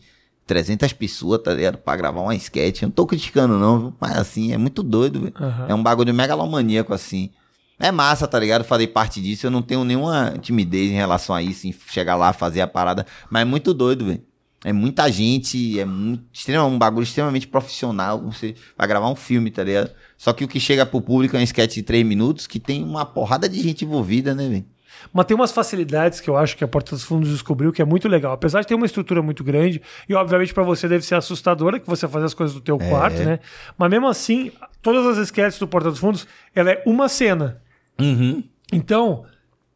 [0.48, 1.78] 300 pessoas, tá ligado?
[1.78, 2.82] Pra gravar uma sketch.
[2.82, 3.94] Eu não tô criticando, não, viu?
[4.00, 5.34] Mas assim, é muito doido, velho.
[5.40, 5.66] Aham.
[5.70, 7.30] É um bagulho megalomaníaco, assim.
[7.82, 8.64] É massa, tá ligado?
[8.64, 9.48] Falei parte disso.
[9.48, 13.06] Eu não tenho nenhuma timidez em relação a isso, em chegar lá, fazer a parada.
[13.30, 14.22] Mas é muito doido, velho.
[14.64, 16.24] É muita gente, é muito,
[16.68, 18.22] um bagulho extremamente profissional.
[18.32, 19.90] Você vai gravar um filme, tá ligado?
[20.16, 22.84] Só que o que chega pro público é um sketch de 3 minutos que tem
[22.84, 24.66] uma porrada de gente envolvida, né, velho?
[25.12, 27.86] Mas tem umas facilidades que eu acho que a Porta dos Fundos descobriu que é
[27.86, 28.34] muito legal.
[28.34, 31.88] Apesar de ter uma estrutura muito grande, e obviamente pra você deve ser assustadora que
[31.88, 32.88] você faz as coisas do teu É.
[32.88, 33.40] quarto, né?
[33.76, 37.60] Mas mesmo assim, todas as sketches do Porta dos Fundos, ela é uma cena.
[38.00, 38.44] Uhum.
[38.72, 39.26] Então,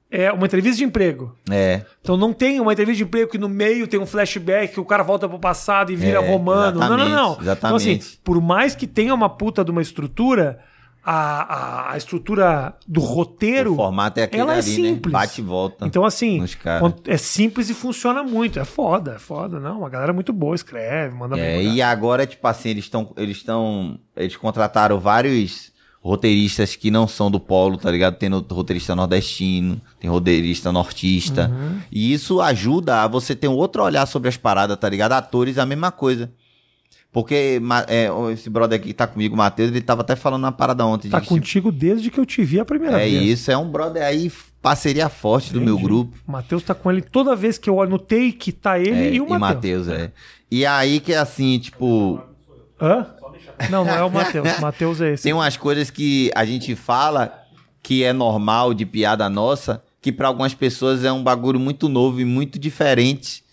[0.09, 1.36] é uma entrevista de emprego.
[1.49, 1.84] É.
[2.01, 4.86] Então não tem uma entrevista de emprego que no meio tem um flashback, que o
[4.86, 6.80] cara volta pro passado e vira É, romano.
[6.80, 7.41] Não, não, não.
[7.41, 10.59] exatamente, Então, assim, por mais que tenha uma puta de uma estrutura,
[11.03, 13.74] a, a, a estrutura do roteiro.
[13.74, 15.13] O formato é aquele ela é ali, simples.
[15.13, 15.20] né?
[15.20, 15.86] Bate e volta.
[15.86, 16.43] Então, assim,
[17.05, 18.59] é simples e funciona muito.
[18.59, 19.59] É foda, é foda.
[19.59, 21.74] Não, a galera é muito boa, escreve, manda É, bem.
[21.76, 23.11] e agora, tipo assim, eles estão.
[23.18, 23.99] Eles estão.
[24.16, 25.72] Eles contrataram vários
[26.08, 28.16] roteiristas que não são do polo, tá ligado?
[28.18, 31.49] Tem roteirista nordestino, tem roteirista nortista.
[31.51, 31.80] Uhum.
[31.91, 35.14] E isso ajuda a você ter um outro olhar sobre as paradas, tá ligado?
[35.14, 36.32] Atores, a mesma coisa.
[37.12, 40.51] Porque é, esse brother aqui que tá comigo, o Matheus, ele tava até falando uma
[40.51, 41.10] parada ontem.
[41.10, 43.39] Tá de, tipo, contigo desde que eu te vi a primeira É vez.
[43.39, 44.32] isso, é um brother aí,
[44.62, 45.88] parceria forte do meu Entendi.
[45.88, 46.18] grupo.
[46.28, 49.14] O Matheus tá com ele toda vez que eu olho no take, tá ele É,
[49.14, 49.88] e o Matheus.
[49.88, 50.12] é.
[50.51, 52.20] E aí que é assim, tipo,
[52.80, 53.08] Hã?
[53.70, 54.47] Não, não é o Matheus.
[54.58, 55.24] O Matheus é esse.
[55.24, 57.41] tem umas coisas que a gente fala
[57.82, 62.20] que é normal de piada nossa, que pra algumas pessoas é um bagulho muito novo
[62.20, 63.43] e muito diferente.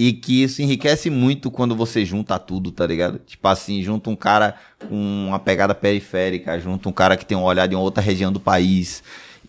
[0.00, 3.18] E que isso enriquece muito quando você junta tudo, tá ligado?
[3.18, 4.54] Tipo assim, junta um cara
[4.88, 4.94] com
[5.26, 8.38] uma pegada periférica, junta um cara que tem um olhar de uma outra região do
[8.38, 9.02] país.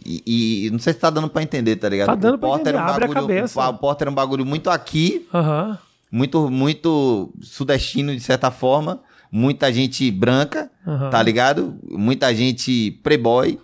[0.03, 2.07] E, e não sei se tá dando pra entender, tá ligado?
[2.07, 3.69] Tá dando o pra entender, um abre a bagulho, cabeça.
[3.69, 5.77] O Porter é um bagulho muito aqui, Aham.
[6.11, 9.01] muito, muito sudestino, de certa forma.
[9.31, 11.09] Muita gente branca, Aham.
[11.09, 11.75] tá ligado?
[11.89, 13.59] Muita gente playboy.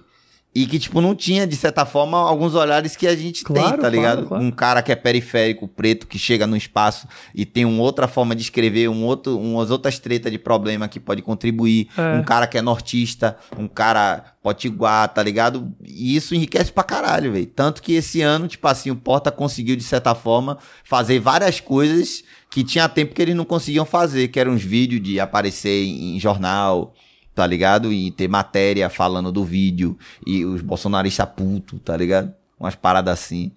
[0.55, 3.71] E que, tipo, não tinha, de certa forma, alguns olhares que a gente Claro, tem,
[3.71, 4.25] tá claro, ligado?
[4.27, 4.41] claro.
[4.41, 8.33] Um cara que é periférico, preto, que chega no espaço e tem uma outra forma
[8.33, 11.89] de escrever, um outro, umas outras tretas de problema que pode contribuir.
[11.97, 12.17] É.
[12.17, 15.73] Um cara que é nortista, um cara potiguar, tá ligado?
[15.83, 17.47] E isso enriquece pra caralho, velho.
[17.47, 22.23] Tanto que esse ano, tipo assim, o Porta conseguiu, de certa forma, fazer várias coisas
[22.49, 26.15] que tinha tempo que eles não conseguiam fazer, que eram uns vídeos de aparecer em,
[26.15, 26.93] em jornal,
[27.35, 27.91] tá ligado?
[27.91, 32.33] E ter matéria falando do vídeo, e os bolsonaristas puto, tá ligado?
[32.59, 33.51] Umas paradas assim.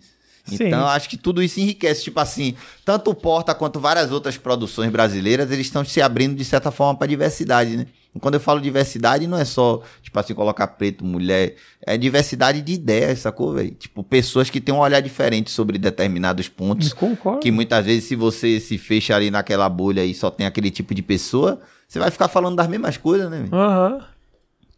[0.44, 0.66] Sim.
[0.66, 2.04] Então, eu acho que tudo isso enriquece.
[2.04, 2.54] Tipo assim,
[2.84, 6.98] tanto o Porta quanto várias outras produções brasileiras, eles estão se abrindo de certa forma
[6.98, 7.86] pra diversidade, né?
[8.14, 11.56] E quando eu falo diversidade, não é só, tipo assim, colocar preto, mulher.
[11.86, 13.70] É diversidade de ideias, sacou, velho?
[13.72, 16.94] Tipo, pessoas que têm um olhar diferente sobre determinados pontos.
[16.94, 17.40] Concordo.
[17.40, 20.94] Que muitas vezes, se você se fecha ali naquela bolha e só tem aquele tipo
[20.94, 23.38] de pessoa, você vai ficar falando das mesmas coisas, né?
[23.42, 23.54] velho?
[23.54, 24.04] Aham.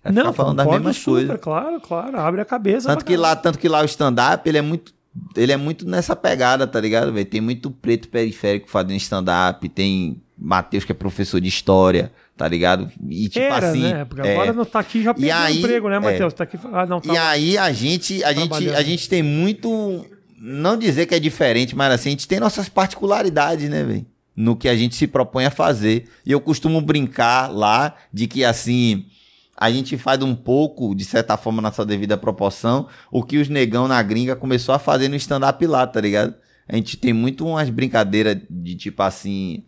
[0.02, 1.40] Vai Não, ficar falando das mesmas super, coisas.
[1.40, 2.18] claro, claro.
[2.20, 2.88] Abre a cabeça.
[2.88, 3.42] Tanto que, lá, caralho.
[3.42, 4.94] tanto que lá o stand-up, ele é muito.
[5.36, 7.26] Ele é muito nessa pegada, tá ligado, velho?
[7.26, 12.88] Tem muito preto periférico fazendo stand-up, tem Matheus que é professor de história, tá ligado?
[13.08, 13.82] E tipo Era, assim.
[13.92, 14.04] né?
[14.04, 15.98] Porque é, agora não tá aqui já perdeu aí- emprego, né, é.
[15.98, 16.32] Matheus?
[16.32, 16.56] Tá aqui.
[16.72, 17.12] Ah, não, tá.
[17.12, 20.06] E aí a gente, a gente, a gente tem muito,
[20.40, 24.06] não dizer que é diferente, mas assim, a gente tem nossas particularidades, né, velho?
[24.40, 26.08] No que a gente se propõe a fazer.
[26.24, 29.04] E eu costumo brincar lá de que assim,
[29.54, 33.50] a gente faz um pouco, de certa forma, na sua devida proporção, o que os
[33.50, 36.34] negão na gringa começou a fazer no stand-up lá, tá ligado?
[36.66, 39.64] A gente tem muito umas brincadeiras de tipo assim.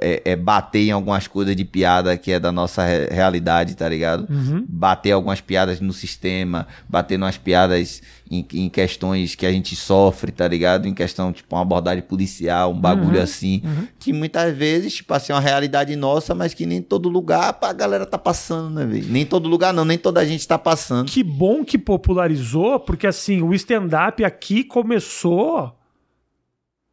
[0.00, 3.88] É, é bater em algumas coisas de piada que é da nossa re- realidade, tá
[3.88, 4.26] ligado?
[4.30, 4.64] Uhum.
[4.68, 10.32] bater algumas piadas no sistema, bater umas piadas em, em questões que a gente sofre,
[10.32, 10.88] tá ligado?
[10.88, 13.62] Em questão, tipo, uma abordagem policial, um bagulho Uhum, assim.
[13.64, 13.86] uhum.
[13.98, 17.72] Que muitas vezes, tipo assim, é uma realidade nossa, mas que nem todo lugar a
[17.72, 19.06] galera tá passando, né, velho?
[19.08, 21.06] Nem todo lugar não, nem toda a gente tá passando.
[21.06, 25.72] Que bom que popularizou, porque assim, o stand-up aqui começou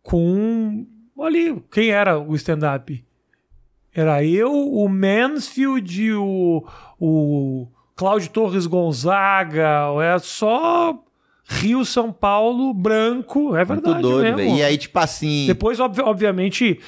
[0.03, 0.85] com.
[1.23, 3.03] Ali, quem era o stand-up?
[3.93, 6.65] Era eu, o Mansfield, o,
[6.99, 10.97] o Cláudio Torres Gonzaga, é só
[11.43, 14.37] Rio, São Paulo, branco, é verdade Muito doido, mesmo.
[14.37, 14.55] velho.
[14.57, 15.45] E aí, tipo assim.
[15.47, 16.79] Depois, obvi- obviamente,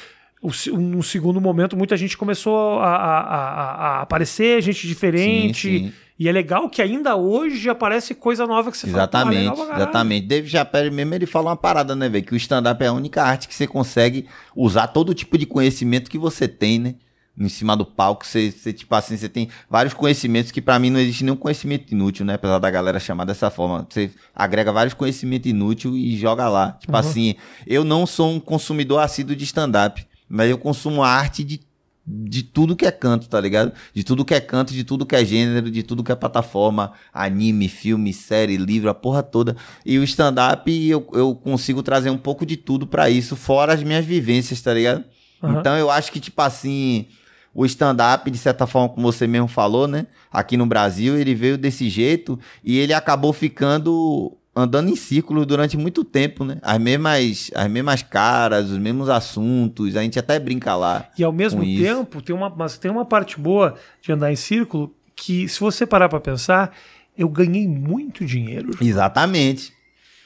[0.42, 5.68] o se- um segundo momento, muita gente começou a, a- a- a aparecer, gente diferente.
[5.80, 5.94] Sim, sim.
[6.24, 9.66] E é legal que ainda hoje aparece coisa nova que você fala, "Pô, Exatamente, pra
[9.66, 10.26] caralho." exatamente.
[10.28, 12.24] Dave Chappelle mesmo, ele fala uma parada, né, velho?
[12.24, 16.10] Que o stand-up é a única arte que você consegue usar todo tipo de conhecimento
[16.10, 16.96] que você tem, né?
[17.38, 20.90] Em cima do palco, você, você, tipo assim, você tem vários conhecimentos que pra mim
[20.92, 22.36] não existe nenhum conhecimento inútil, né?
[22.36, 23.86] Apesar da galera chamar dessa forma.
[23.90, 26.72] Você agrega vários conhecimentos inúteis e joga lá.
[26.80, 27.00] Tipo Uhum.
[27.00, 27.36] assim,
[27.68, 31.60] eu não sou um consumidor assíduo de stand-up, mas eu consumo a arte de
[32.06, 33.72] de tudo que é canto, tá ligado?
[33.94, 36.92] De tudo que é canto, de tudo que é gênero, de tudo que é plataforma,
[37.14, 39.56] anime, filme, série, livro, a porra toda.
[39.86, 43.82] E o stand-up, eu, eu consigo trazer um pouco de tudo pra isso, fora as
[43.82, 45.04] minhas vivências, tá ligado?
[45.42, 45.60] Aham.
[45.60, 47.08] Então eu acho que, tipo assim,
[47.54, 50.08] o stand-up, de certa forma, como você mesmo falou, né?
[50.32, 55.78] Aqui no Brasil, ele veio desse jeito e ele acabou ficando andando em círculos durante
[55.78, 56.58] muito tempo, né?
[56.62, 61.10] As mesmas, as mesmas caras, os mesmos assuntos, a gente até brinca lá.
[61.18, 61.84] E ao mesmo com isso.
[61.84, 65.86] tempo, tem uma, mas tem uma parte boa de andar em círculo que, se você
[65.86, 66.76] parar pra pensar,
[67.18, 68.72] eu ganhei muito dinheiro.
[68.80, 69.74] Exatamente.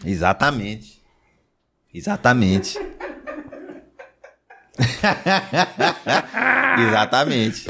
[0.05, 1.01] Exatamente.
[1.93, 2.78] Exatamente.
[6.88, 7.67] Exatamente.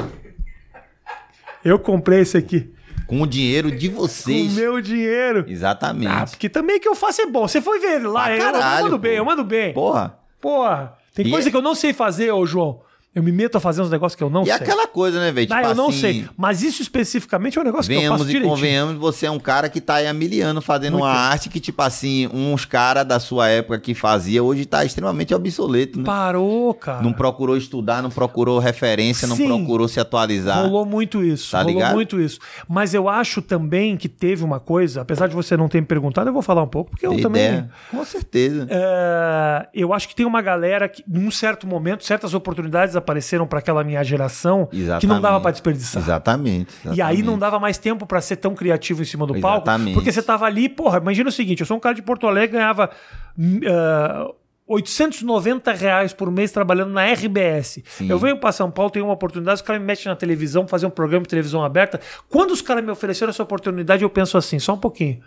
[1.64, 2.70] Eu comprei esse aqui.
[3.08, 4.52] Com o dinheiro de Com vocês.
[4.52, 5.44] o meu dinheiro.
[5.48, 6.06] Exatamente.
[6.12, 7.48] Ah, porque também o que eu faço é bom.
[7.48, 9.16] Você foi ver lá, Pra eu, eu caralho, mando bem, pô.
[9.18, 9.72] eu mando bem.
[9.72, 10.18] Porra.
[10.40, 12.80] Porra, tem E coisa é- que eu não sei fazer, ô João.
[13.14, 14.54] Eu me meto a fazer uns negócios que eu não E sei.
[14.54, 15.46] aquela coisa, né, velho?
[15.46, 16.28] Tipo eu não assim, sei.
[16.36, 18.54] Mas isso especificamente é um negócio que eu Venhamos faço e direitinho.
[18.54, 21.04] convenhamos, você é um cara que tá aí há mil anos fazendo Muito.
[21.04, 25.34] uma arte que, tipo assim, uns caras da sua época que fazia, hoje tá extremamente
[25.34, 26.04] obsoleto, né?
[26.04, 27.02] Parou, cara.
[27.02, 29.46] Não procurou estudar, não procurou referência, não Sim.
[29.46, 30.62] procurou se atualizar.
[30.62, 31.50] Rolou muito isso.
[31.52, 31.94] Tá rolou ligado?
[31.94, 32.38] muito isso.
[32.68, 36.28] Mas eu acho também que teve uma coisa, apesar de você não ter me perguntado,
[36.28, 37.42] eu vou falar um pouco, porque eu Tem também.
[37.44, 37.70] ideia?
[37.90, 38.66] Com certeza.
[38.70, 43.58] É, eu acho que tem uma galera que, num certo momento, certas oportunidades apareceram para
[43.58, 45.22] aquela minha geração que não Exatamente.
[45.22, 46.02] dava para desperdiçar.
[46.02, 47.38] Exatamente, E aí não exatamente.
[47.40, 49.58] dava mais tempo pra ser tão criativo em cima do palco.
[49.68, 49.94] Exatamente.
[49.94, 52.58] Porque você tava ali, porra, imagina o seguinte: eu sou um cara de Porto Alegre,
[52.58, 52.90] ganhava
[53.38, 54.30] hum, ah,
[54.66, 57.80] 890 reais por mês trabalhando na RBS.
[57.86, 58.08] Sim.
[58.10, 60.86] Eu venho pra São Paulo, tenho uma oportunidade, os caras me metem na televisão, fazer
[60.86, 61.98] um programa de televisão aberta.
[62.28, 65.20] Quando os caras me ofereceram essa oportunidade, eu penso assim, só um pouquinho.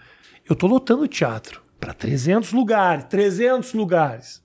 [0.47, 4.41] Eu tô lotando o teatro pra 300 lugares, 300 lugares.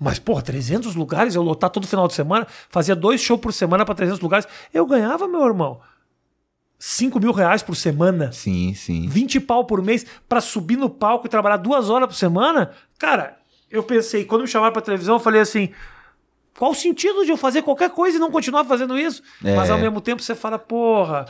[0.00, 3.84] Mas, porra, 300 lugares, eu lotar todo final de semana, fazia dois shows por semana
[3.84, 4.48] pra 300 lugares.
[4.72, 5.78] Eu ganhava, meu irmão,
[6.78, 8.32] 5 mil reais por semana.
[8.32, 9.06] Sim, sim.
[9.06, 13.36] 20 pau por mês pra subir no palco e trabalhar duas horas por semana, cara,
[13.70, 15.68] eu pensei, quando me chamaram pra televisão, eu falei assim.
[16.58, 19.22] Qual o sentido de eu fazer qualquer coisa e não continuar fazendo isso?
[19.42, 19.54] É.
[19.54, 21.26] Mas ao mesmo tempo você fala, porra,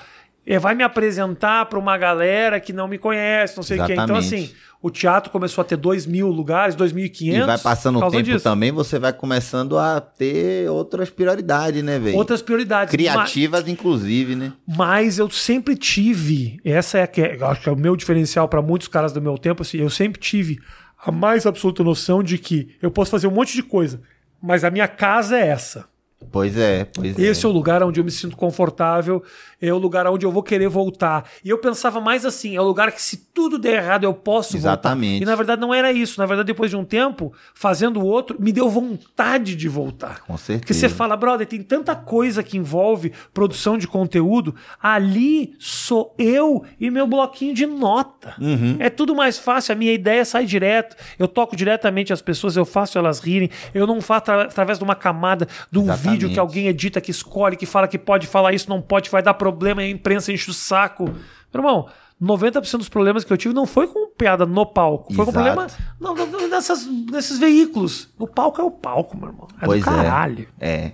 [0.58, 3.94] vai me apresentar pra uma galera que não me conhece, não sei o quê.
[3.94, 4.50] Então, assim,
[4.82, 7.34] o teatro começou a ter 2 mil lugares, 2.500.
[7.34, 8.42] E vai passando o tempo disso.
[8.42, 12.16] também, você vai começando a ter outras prioridades, né, velho?
[12.16, 12.90] Outras prioridades.
[12.90, 14.52] Criativas, inclusive, né?
[14.66, 18.48] Mas eu sempre tive, essa é a que eu acho que é o meu diferencial
[18.48, 20.58] para muitos caras do meu tempo, assim, eu sempre tive
[21.04, 24.00] a mais absoluta noção de que eu posso fazer um monte de coisa,
[24.42, 25.88] mas a minha casa é essa.
[26.30, 27.22] Pois é, pois é.
[27.22, 29.22] Esse é o lugar onde eu me sinto confortável,
[29.60, 31.24] é o lugar onde eu vou querer voltar.
[31.44, 34.56] E eu pensava mais assim, é o lugar que se tudo der errado eu posso
[34.56, 35.12] Exatamente.
[35.12, 35.22] voltar.
[35.22, 38.36] E na verdade não era isso, na verdade depois de um tempo, fazendo o outro,
[38.40, 40.20] me deu vontade de voltar.
[40.20, 40.60] Com certeza.
[40.60, 44.54] Porque você fala, brother, tem tanta coisa que envolve produção de conteúdo.
[44.80, 48.34] Ali sou eu e meu bloquinho de nota.
[48.38, 48.76] Uhum.
[48.78, 49.72] É tudo mais fácil.
[49.72, 50.96] A minha ideia sai direto.
[51.18, 53.50] Eu toco diretamente as pessoas, eu faço elas rirem.
[53.74, 56.09] Eu não faço atra- através de uma camada, de um Exatamente.
[56.12, 59.22] Vídeo que alguém edita, que escolhe, que fala que pode falar isso, não pode, vai
[59.22, 61.04] dar problema, e a imprensa enche o saco.
[61.04, 61.16] Meu
[61.62, 61.88] irmão.
[62.22, 65.54] 90% dos problemas que eu tive não foi com piada no palco, foi com Exato.
[65.56, 65.66] problema
[65.98, 68.10] não, não, nessas, nesses veículos.
[68.18, 69.48] O palco é o palco, meu irmão.
[69.58, 70.46] É Pois do caralho.
[70.60, 70.70] é.
[70.74, 70.92] É.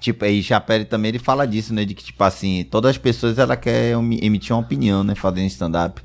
[0.00, 1.84] Tipo, aí Chapelle também ele fala disso, né?
[1.84, 5.14] De que, tipo assim, todas as pessoas ela quer emi- emitir uma opinião, né?
[5.14, 6.02] Fazendo stand-up.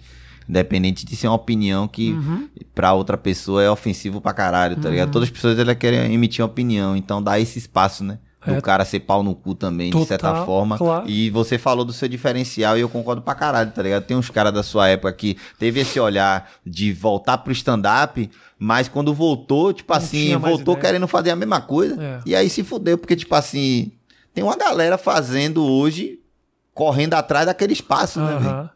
[0.47, 2.47] Independente de ser uma opinião que Uhum.
[2.75, 5.11] pra outra pessoa é ofensivo pra caralho, tá ligado?
[5.11, 6.95] Todas as pessoas ela querem emitir uma opinião.
[6.95, 8.19] Então dá esse espaço, né?
[8.45, 8.61] Do É.
[8.61, 10.77] cara ser pau no cu também, de Total, certa forma.
[10.77, 11.07] claro.
[11.07, 14.03] E você falou do seu diferencial e eu concordo pra caralho, tá ligado?
[14.03, 18.87] Tem uns caras da sua época que teve esse olhar de voltar pro stand-up, mas
[18.87, 20.85] quando voltou, tipo assim, tinha mais voltou ideia.
[20.87, 22.01] querendo fazer a mesma coisa.
[22.01, 22.19] É.
[22.25, 23.91] E aí se fudeu, porque, tipo assim,
[24.33, 26.19] tem uma galera fazendo hoje,
[26.73, 28.69] correndo atrás daquele espaço, né, velho?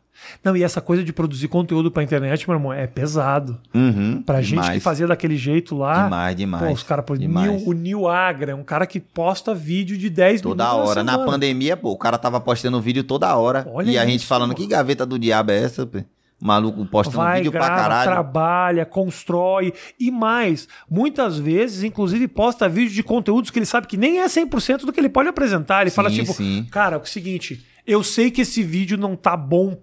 [0.43, 3.59] Não, e essa coisa de produzir conteúdo pra internet, meu irmão, é pesado.
[3.73, 6.03] Uhum, Pra gente que demais, fazia daquele jeito lá.
[6.05, 6.63] Demais, demais.
[6.67, 7.63] Pô, os caras, demais.
[7.65, 10.89] O Nil Agra, é um cara que posta vídeo de 10 Toda minutos.
[10.89, 11.03] hora.
[11.03, 11.31] Na semana.
[11.31, 13.67] pandemia, pô, o cara tava postando vídeo toda hora.
[13.73, 14.55] Olha e a gente falando, pô.
[14.57, 15.99] que gaveta do diabo é essa, pô?
[16.41, 18.11] Maluco postando Vai, vídeo grava, pra caralho.
[18.11, 20.67] trabalha, constrói e mais.
[20.89, 24.91] Muitas vezes, inclusive, posta vídeo de conteúdos que ele sabe que nem é 100% do
[24.91, 25.81] que ele pode apresentar.
[25.81, 26.67] Ele fala Sim, tipo, sim.
[26.69, 29.77] cara, é o seguinte, eu sei que esse vídeo não tá bom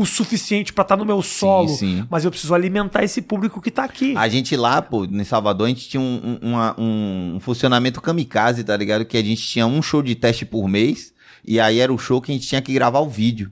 [0.00, 2.06] o suficiente pra estar no meu solo, sim.
[2.10, 4.14] mas eu preciso alimentar esse público que tá aqui.
[4.16, 8.62] A gente lá, pô, em Salvador, a gente tinha um, um, uma- um funcionamento kamikaze,
[8.64, 9.04] tá ligado?
[9.04, 11.12] Que a gente tinha um show de teste por mês,
[11.46, 13.50] e aí era o show que a gente tinha que gravar o vídeo.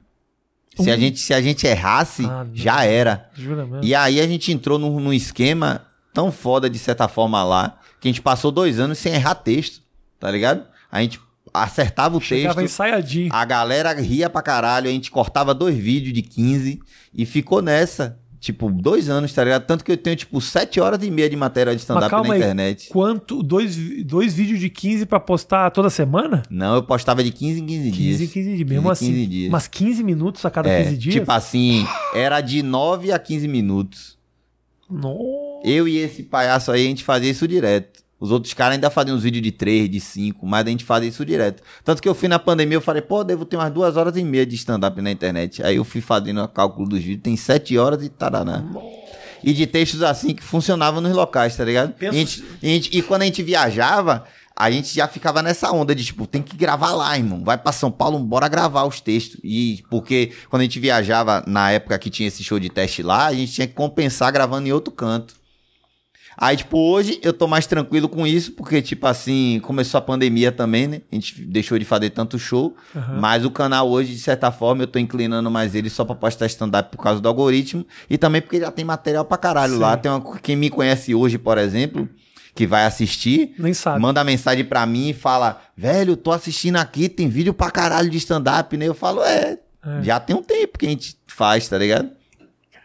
[0.78, 0.98] Se, a, Um?
[1.00, 3.30] gente, se a gente errasse, Ah, já era.
[3.34, 3.80] Jura mesmo?
[3.82, 8.08] E aí a gente entrou num, num esquema tão foda, de certa forma, lá, que
[8.08, 9.80] a gente passou dois anos sem errar texto,
[10.20, 10.64] tá ligado?
[10.92, 11.18] A gente
[11.64, 13.28] acertava o Chegava texto, ensaiadinho.
[13.32, 16.80] a galera ria pra caralho, a gente cortava dois vídeos de 15
[17.14, 18.18] e ficou nessa.
[18.38, 19.64] Tipo, dois anos, tá ligado?
[19.66, 22.38] Tanto que eu tenho, tipo, sete horas e meia de matéria de stand-up na aí,
[22.38, 22.88] internet.
[22.90, 23.42] quanto?
[23.42, 26.42] Dois, dois vídeos de 15 pra postar toda semana?
[26.48, 28.18] Não, eu postava de 15 em 15 dias.
[28.18, 28.68] 15 em 15 dias.
[28.68, 29.50] Mesmo 15 em assim, 15 dias.
[29.50, 31.14] mas 15 minutos a cada É, 15 dias?
[31.14, 34.16] Tipo assim, era de 9 a 15 minutos.
[34.88, 35.66] Nossa.
[35.66, 38.04] Eu e esse palhaço aí, a gente fazia isso direto.
[38.18, 41.08] Os outros caras ainda faziam uns vídeos de 3, de 5, mas a gente fazia
[41.08, 41.62] isso direto.
[41.84, 44.24] Tanto que eu fui na pandemia, eu falei, pô, devo ter umas duas horas e
[44.24, 45.62] meia de stand-up na internet.
[45.62, 48.64] Aí eu fui fazendo o cálculo dos vídeos, tem 7 horas e taraná.
[49.44, 51.92] E de textos assim que funcionavam nos locais, tá ligado?
[52.16, 54.24] E, gente- e gente- e quando a gente viajava,
[54.56, 57.44] a gente já ficava nessa onda de, tipo, tem que gravar lá, irmão.
[57.44, 59.38] Vai pra São Paulo, bora gravar os textos.
[59.44, 63.26] E porque quando a gente viajava, na época que tinha esse show de teste lá,
[63.26, 65.34] a gente tinha que compensar gravando em outro canto.
[66.38, 70.52] Aí, tipo, hoje eu tô mais tranquilo com isso, porque, tipo assim, começou a pandemia
[70.52, 71.00] também, né?
[71.10, 72.76] A gente deixou de fazer tanto show.
[72.94, 73.18] Uhum.
[73.20, 76.44] Mas o canal hoje, de certa forma, eu tô inclinando mais ele só pra postar
[76.46, 77.86] stand-up por causa do algoritmo.
[78.10, 79.78] E também porque já tem material pra caralho Sim.
[79.80, 79.96] lá.
[79.96, 82.06] Tem uma, quem me conhece hoje, por exemplo,
[82.54, 84.00] que vai assistir, Nem sabe.
[84.00, 88.18] manda mensagem pra mim e fala: Velho, tô assistindo aqui, tem vídeo pra caralho de
[88.18, 88.86] stand-up, né?
[88.86, 90.02] Eu falo: É, É.
[90.02, 92.10] já tem um tempo que a gente faz, tá ligado?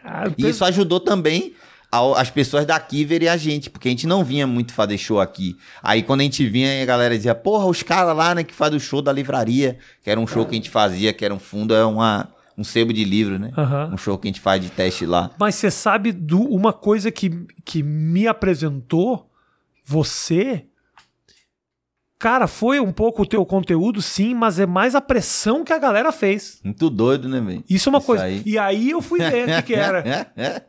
[0.04, 1.52] Ah, E isso ajudou também
[1.92, 5.56] as pessoas daqui verem a gente, porque a gente não vinha muito fazer show aqui.
[5.82, 8.74] Aí quando a gente vinha, a galera dizia, porra, os caras lá, né, que faz
[8.74, 11.38] o show da livraria, que era um show que a gente fazia, que era um
[11.38, 13.52] fundo, é uma, um sebo de livro, né?
[13.58, 13.90] Aham.
[13.92, 15.30] Um show que a gente faz de teste lá.
[15.38, 17.30] Mas você sabe do, uma coisa que,
[17.64, 19.30] que me apresentou
[19.84, 20.64] você.
[22.18, 25.78] Cara, foi um pouco o teu conteúdo, sim, mas é mais a pressão que a
[25.78, 26.60] galera fez.
[26.62, 27.64] Muito doido, né, velho?
[27.68, 28.24] Isso é uma Isso coisa.
[28.24, 28.42] aí.
[28.46, 30.32] E aí eu fui ver o que, que era.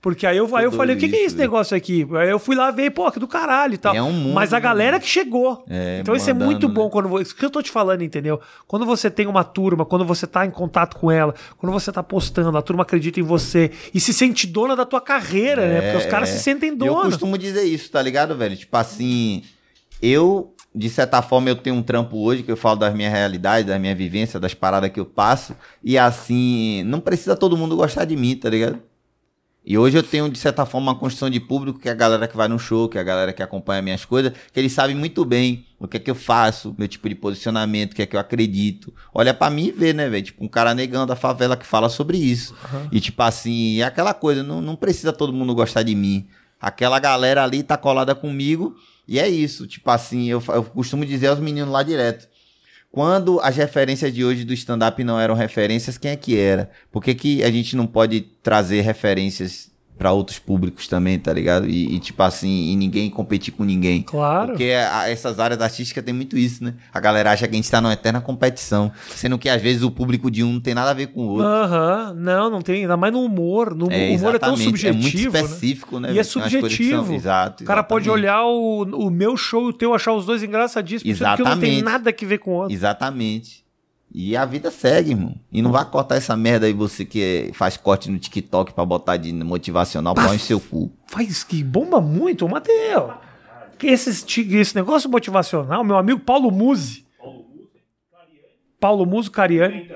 [0.00, 1.50] é, Porque aí eu, aí eu falei, o que, que é esse velho.
[1.50, 2.06] negócio aqui?
[2.12, 3.94] Aí eu fui lá ver, pô, que do caralho e tal.
[3.94, 5.64] É um mundo, Mas a né, galera que chegou.
[5.68, 6.90] É, então isso é mandando, muito bom né?
[6.90, 7.22] quando você.
[7.24, 8.40] Isso que eu tô te falando, entendeu?
[8.66, 12.02] Quando você tem uma turma, quando você tá em contato com ela, quando você tá
[12.02, 15.80] postando, a turma acredita em você e se sente dona da tua carreira, né?
[15.82, 16.32] Porque os caras É.
[16.32, 17.04] se sentem E Eu dona.
[17.04, 18.56] costumo dizer isso, tá ligado, velho?
[18.56, 19.42] Tipo assim,
[20.00, 23.66] eu, de certa forma, eu tenho um trampo hoje que eu falo das minhas realidades,
[23.66, 25.54] das minhas vivências, das paradas que eu passo.
[25.84, 28.78] E assim, não precisa todo mundo gostar de mim, tá ligado?
[29.64, 32.26] E hoje eu tenho, de certa forma, uma construção de público que é a galera
[32.26, 34.96] que vai no show, que é a galera que acompanha minhas coisas, que eles sabem
[34.96, 38.06] muito bem o que é que eu faço, meu tipo de posicionamento, o que é
[38.06, 38.92] que eu acredito.
[39.12, 40.24] Olha pra mim e vê, né, velho?
[40.24, 42.54] Tipo, um cara negão da favela que fala sobre isso.
[42.90, 46.26] E tipo assim, é aquela coisa, não, não precisa todo mundo gostar de mim.
[46.60, 48.74] Aquela galera ali tá colada comigo
[49.06, 49.66] e é isso.
[49.66, 52.28] Tipo assim, eu, eu costumo dizer aos meninos lá direto.
[52.92, 56.70] Quando as referências de hoje do stand-up não eram referências, quem é que era?
[56.90, 59.70] Por que, que a gente não pode trazer referências
[60.00, 61.68] pra outros públicos também, tá ligado?
[61.68, 64.00] E, e, tipo assim, e ninguém competir com ninguém.
[64.00, 64.52] Claro.
[64.52, 66.72] Porque a- essas áreas artísticas tem muito isso, né?
[66.90, 68.90] A galera acha que a gente tá numa eterna competição.
[69.10, 71.28] Sendo que às vezes o público de um não tem nada a ver com o
[71.32, 71.46] outro.
[71.46, 73.74] Aham, não, não tem, ainda mais no humor.
[73.74, 74.86] No, É, o humor é tão exatamente.
[74.86, 75.32] É muito subjetivo.
[75.34, 75.40] né?
[75.42, 76.08] específico, né?
[76.08, 77.12] E é que são- subjetivo.
[77.12, 77.62] Exato.
[77.62, 78.24] O cara pode exatamente.
[78.26, 81.44] olhar o, o meu show e o teu, achar os dois engraçadíssimos, sendo que um
[81.44, 81.84] não tem Exatamente.
[81.84, 82.72] nada a ver com o outro.
[82.72, 83.62] Exatamente.
[84.12, 85.34] E a vida segue, irmão.
[85.52, 89.16] E não vai cortar essa merda aí, você que faz corte no TikTok pra botar
[89.16, 90.90] de motivacional, põe seu cu.
[91.06, 93.12] Faz que bomba muito, Mateu.
[93.78, 94.10] Que esse,
[94.56, 97.06] esse negócio motivacional, meu amigo Paulo Musi.
[98.80, 99.76] Paulo Musi, Cariani.
[99.76, 99.94] E pi-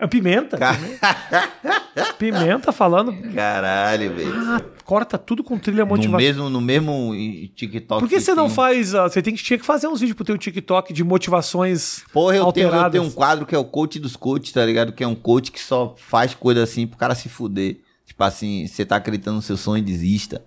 [0.00, 0.56] a pimenta.
[0.58, 3.12] Pimenta, Pimenta falando.
[3.34, 4.32] Caralho, velho.
[4.34, 6.20] Ah, corta tudo com trilha No motivacional.
[6.20, 7.12] mesmo, no mesmo
[7.54, 8.00] TikTok.
[8.00, 8.94] Por que você não tem- faz.
[8.94, 12.36] ah, Você tem que, tinha que fazer uns vídeos pro teu TikTok de motivações Porra,
[12.36, 12.92] eu tenho, eu alteradas.
[12.92, 14.92] tenho um quadro que é o coach dos coaches, tá ligado?
[14.92, 17.78] Que é um coach que só faz coisa assim pro cara se fuder.
[18.06, 20.44] Tipo assim, você tá acreditando no seu sonho, desista.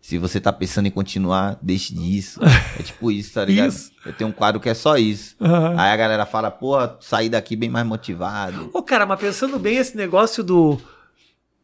[0.00, 2.40] Se você tá pensando em continuar, deixe disso.
[2.78, 3.68] É tipo isso, tá ligado?
[3.68, 3.92] Isso.
[4.04, 5.36] Eu tenho um quadro que é só isso.
[5.40, 5.74] Aham.
[5.78, 8.70] Aí a galera fala, porra, saí daqui bem mais motivado.
[8.72, 10.80] Ô, cara, mas pensando bem esse negócio do.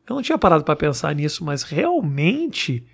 [0.08, 2.86] Eu não tinha parado pra pensar nisso, mas realmente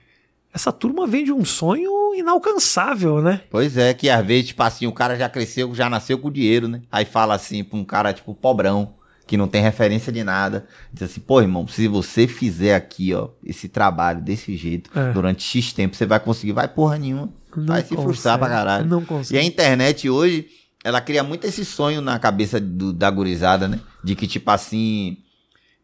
[0.54, 3.42] essa turma vem de um sonho inalcançável, né?
[3.50, 6.68] Pois é, que às vezes, tipo assim, o cara já cresceu, já nasceu com dinheiro,
[6.68, 6.82] né?
[6.90, 8.94] Aí fala assim pra um cara, tipo, pobrão,
[9.26, 10.66] que não tem referência de nada.
[10.92, 15.12] Diz assim, pô, irmão, se você fizer aqui, ó, esse trabalho desse jeito, É.
[15.12, 16.52] durante X tempo, você vai conseguir.
[16.52, 17.28] Vai porra nenhuma.
[17.56, 18.86] Não vai se frustrar pra consegue, caralho.
[18.88, 19.38] Não E consegue.
[19.38, 20.46] a internet hoje,
[20.84, 23.78] ela cria muito esse sonho na cabeça do- da gurizada, né?
[24.02, 25.18] De que, tipo assim,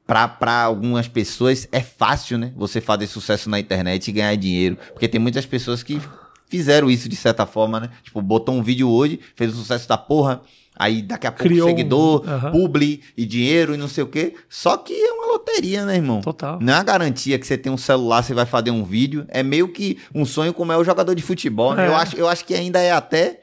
[0.07, 2.53] pra, pra algumas pessoas é fácil, né?
[2.57, 4.76] Você fazer sucesso na internet e ganhar dinheiro.
[4.93, 6.01] Porque tem muitas pessoas que
[6.49, 7.91] fizeram isso de certa forma, né?
[8.03, 10.41] Tipo, botou um vídeo hoje, fez o sucesso da porra.
[10.79, 12.53] Aí daqui a pouco Criou um- seguidor, Aham.
[12.53, 14.35] publi e dinheiro e não sei o quê.
[14.49, 16.20] Só que é uma loteria, né, irmão?
[16.20, 16.59] Total.
[16.61, 19.26] Não é uma garantia que você tem um celular, você vai fazer um vídeo.
[19.29, 21.74] É meio que um sonho como é o jogador de futebol.
[21.74, 21.85] né?
[21.85, 21.89] É.
[21.89, 23.41] Eu, acho, eu acho que ainda é até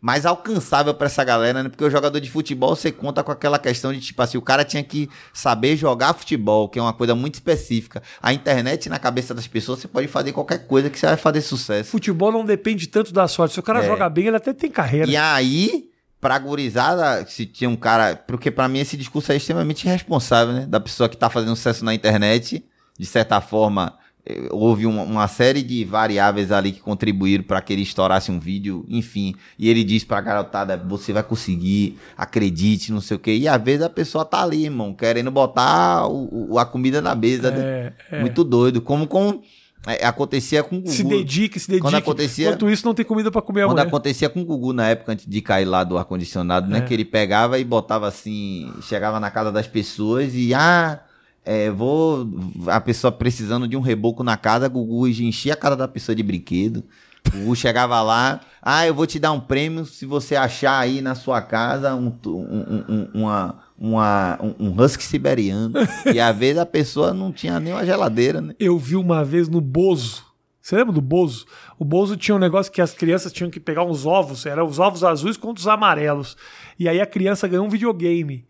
[0.00, 1.68] mais alcançável pra essa galera, né?
[1.68, 4.62] Porque o jogador de futebol, você conta com aquela questão de, tipo assim, o cara
[4.62, 8.02] tinha que saber jogar futebol, que é uma coisa muito específica.
[8.22, 11.40] A internet, na cabeça das pessoas, você pode fazer qualquer coisa que você vai fazer
[11.40, 11.90] sucesso.
[11.90, 13.54] Futebol não depende tanto da sorte.
[13.54, 13.86] Se o cara É.
[13.86, 15.10] joga bem, ele até tem carreira.
[15.10, 15.88] E aí,
[16.20, 18.16] pra gurizada, se tinha um cara.
[18.16, 20.66] Porque pra mim esse discurso é extremamente irresponsável, né?
[20.66, 22.64] Da pessoa que tá fazendo sucesso na internet.
[22.98, 23.92] De certa forma,
[24.24, 28.40] eh, houve uma, uma série de variáveis ali que contribuíram pra que ele estourasse um
[28.40, 29.34] vídeo, enfim.
[29.58, 33.36] E ele diz pra garotada: você vai conseguir, acredite, não sei o quê.
[33.36, 37.14] E às vezes a pessoa tá ali, irmão, querendo botar o- o- a comida na
[37.14, 37.58] mesa, né?
[37.60, 38.20] É, é.
[38.20, 38.80] Muito doido.
[38.80, 39.42] Como com
[39.86, 40.90] É, acontecia com o Gugu.
[40.92, 41.82] Se dedique, se dedique.
[41.82, 43.86] Quando acontecia- Enquanto isso, não tem comida pra comer Quando amanhã.
[43.86, 46.78] acontecia com o Gugu na época, antes de cair lá do ar-condicionado, né?
[46.78, 46.80] É.
[46.80, 51.00] Que ele pegava e botava assim, chegava na casa das pessoas e, ah,
[51.44, 52.26] é, vou.
[52.66, 56.22] A pessoa precisando de um reboco na casa, Gugu enchia a casa da pessoa de
[56.22, 56.82] brinquedo.
[57.28, 61.00] O Gugu chegava lá, ah, eu vou te dar um prêmio se você achar aí
[61.00, 65.74] na sua casa um, um- um- uma, uma, um, um husky siberiano.
[66.12, 68.54] e às vezes a pessoa não tinha nem uma geladeira, né?
[68.58, 70.24] Eu vi uma vez no Bozo.
[70.60, 71.46] Você lembra do Bozo?
[71.78, 74.78] O Bozo tinha um negócio que as crianças tinham que pegar uns ovos, eram os
[74.78, 76.36] ovos azuis contra os amarelos.
[76.78, 78.44] E aí a criança ganhou um videogame.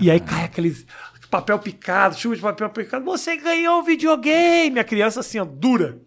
[0.00, 0.86] E aí cai aqueles
[1.30, 3.04] papel picado, chuva de papel picado.
[3.04, 4.78] Você ganhou um videogame!
[4.78, 6.00] A criança assim, ó, dura.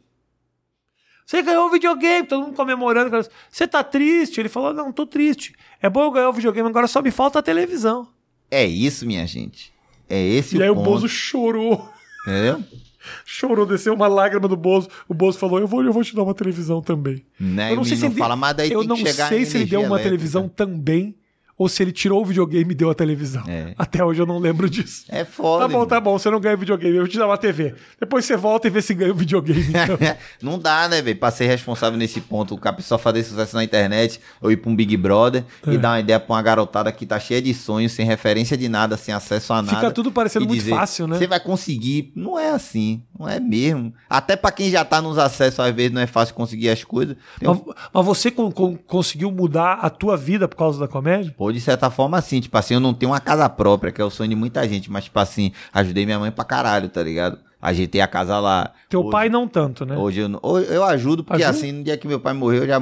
[1.26, 3.26] Você ganhou um videogame, todo mundo comemorando.
[3.50, 4.40] Você tá triste?
[4.40, 5.56] Ele falou: Não, tô triste.
[5.82, 8.08] É bom eu ganhar o videogame, agora só me falta a televisão.
[8.52, 9.72] É isso, minha gente.
[10.10, 10.76] É esse e o aí o.
[10.76, 11.90] Bozo chorou.
[12.28, 12.64] Entendeu?
[13.26, 14.88] Chorou, desceu uma lágrima do Bozo.
[15.08, 17.26] O Bozo falou: Eu vou, eu vou te dar uma televisão também.
[17.40, 17.72] Né?
[17.72, 19.96] Eu não sei se ele, fala, mas daí eu não sei se ele deu uma
[19.96, 20.04] elétrica.
[20.04, 21.16] televisão também
[21.62, 23.44] ou se ele tirou o videogame e deu a televisão.
[23.48, 23.74] É.
[23.78, 25.06] Até hoje eu não lembro disso.
[25.10, 25.62] É foda.
[25.64, 25.88] Tá bom, irmão.
[25.88, 27.76] tá bom, você não ganha videogame, eu vou te dar uma TV.
[28.00, 29.62] Depois você volta e vê se ganha o videogame.
[29.72, 29.98] Então.
[30.42, 31.18] não dá, né, velho?
[31.20, 34.76] Pra ser responsável nesse ponto, a pessoa fazer sucesso na internet ou ir pra um
[34.76, 35.74] Big Brother É.
[35.74, 38.68] e dar uma ideia pra uma garotada que tá cheia de sonhos, sem referência de
[38.68, 39.78] nada, sem acesso a nada.
[39.78, 41.18] Fica tudo parecendo muito dizer, fácil, né?
[41.18, 42.12] Você vai conseguir.
[42.16, 43.04] Não é assim.
[43.20, 43.94] Não é mesmo.
[44.10, 47.16] Até pra quem já tá nos acessos, às vezes não é fácil conseguir as coisas.
[47.40, 50.88] Tem um- Mas, mas você con- con- conseguiu mudar a tua vida por causa da
[50.88, 51.34] comédia?
[51.38, 54.06] Pô, de certa forma, assim, tipo assim, eu não tenho uma casa própria, que é
[54.06, 57.38] o sonho de muita gente, mas, tipo assim, ajudei minha mãe pra caralho, tá ligado?
[57.62, 58.72] Ajeitei a casa lá.
[58.90, 59.96] Teu Hoje- pai não tanto, né?
[59.96, 61.58] Hoje eu, hoje eu ajudo, porque Ajuda?
[61.60, 62.80] assim, no dia que meu pai morreu, eu já,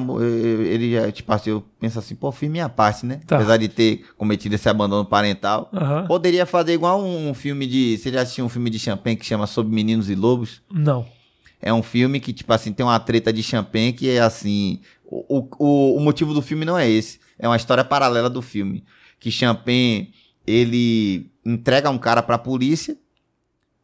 [0.65, 3.19] ele já, tipo assim, eu penso assim, pô, fiz minha parte, né?
[3.27, 3.35] Tá.
[3.35, 5.69] Apesar de ter cometido esse abandono parental.
[6.07, 7.97] Poderia fazer igual um, filme de.
[7.97, 10.61] Você já assistiu um filme de champanhe que chama Sobre Meninos e Lobos?
[10.71, 11.05] Não.
[11.61, 14.79] É um filme que, tipo assim, tem uma treta de champanhe que é assim.
[15.05, 17.19] O, o, o motivo do filme não é esse.
[17.39, 18.83] É uma história paralela do filme.
[19.19, 20.13] Que champanhe,
[20.45, 22.97] ele entrega um cara pra polícia.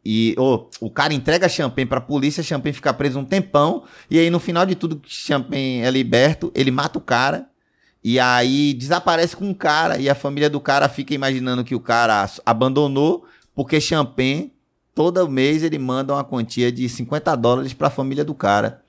[0.04, 3.84] E ô, o cara entrega champanhe pra polícia, champanhe fica preso um tempão.
[4.08, 7.48] E aí, no final de tudo, que champanhe é liberto, ele mata o cara.
[8.04, 9.98] E aí desaparece com o cara.
[9.98, 14.52] E a família do cara fica imaginando que o cara abandonou, porque champanhe,
[14.94, 18.82] todo mês, ele manda uma quantia de 50 dólares pra família do cara.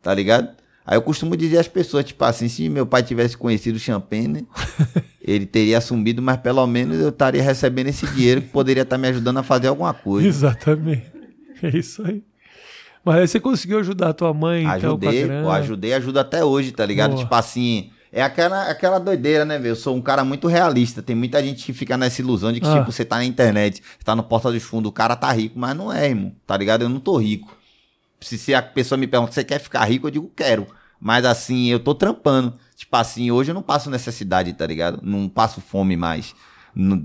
[0.00, 0.63] Tá ligado?
[0.86, 4.28] Aí eu costumo dizer às pessoas, tipo assim, se meu pai tivesse conhecido o champanhe,
[4.28, 4.42] né,
[5.22, 9.08] ele teria assumido, mas pelo menos eu estaria recebendo esse dinheiro que poderia estar me
[9.08, 10.28] ajudando a fazer alguma coisa.
[10.28, 11.10] Exatamente.
[11.62, 12.22] É isso aí.
[13.04, 15.42] Mas aí você conseguiu ajudar a tua mãe, então, com Ajudei, grana.
[15.44, 17.10] pô, ajudei, ajuda até hoje, tá ligado?
[17.12, 17.22] Boa.
[17.22, 19.72] Tipo assim, é aquela, aquela doideira, né, velho?
[19.72, 21.02] Eu sou um cara muito realista.
[21.02, 22.78] Tem muita gente que fica nessa ilusão de que, Ah.
[22.78, 25.58] tipo, você tá na internet, você tá no Porta dos Fundos, o cara tá rico,
[25.58, 26.82] mas não é, irmão, tá ligado?
[26.82, 27.54] Eu não tô rico.
[28.24, 30.06] Se, se a pessoa me pergunta, você quer ficar rico?
[30.06, 30.66] Eu digo, quero.
[30.98, 32.54] Mas assim, eu tô trampando.
[32.74, 35.00] Tipo assim, hoje eu não passo necessidade, tá ligado?
[35.02, 36.34] Não passo fome mais.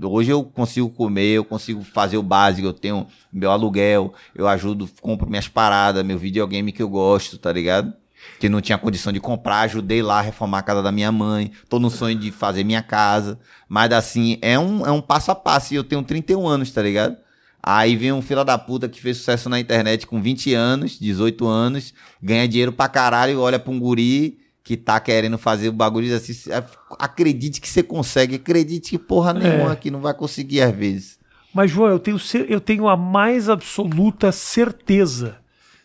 [0.02, 4.88] Hoje eu consigo comer, eu consigo fazer o básico, eu tenho meu aluguel, eu ajudo,
[5.00, 7.92] compro minhas paradas, meu videogame que eu gosto, tá ligado?
[8.40, 11.52] Que não tinha condição de comprar, ajudei lá a reformar a casa da minha mãe,
[11.68, 13.38] tô no sonho de fazer minha casa.
[13.68, 16.82] Mas assim, é um, é um passo a passo e eu tenho 31 anos, tá
[16.82, 17.16] ligado?
[17.62, 21.46] Aí vem um fila da puta que fez sucesso na internet com 20 anos, 18
[21.46, 21.92] anos,
[22.22, 26.32] ganha dinheiro pra caralho, olha pra um guri que tá querendo fazer o bagulho assim,
[26.50, 26.62] "É,
[26.98, 31.18] acredite que você consegue, acredite que porra nenhuma que não vai conseguir às vezes.
[31.52, 35.38] Mas, João, eu tenho, eu tenho a mais absoluta certeza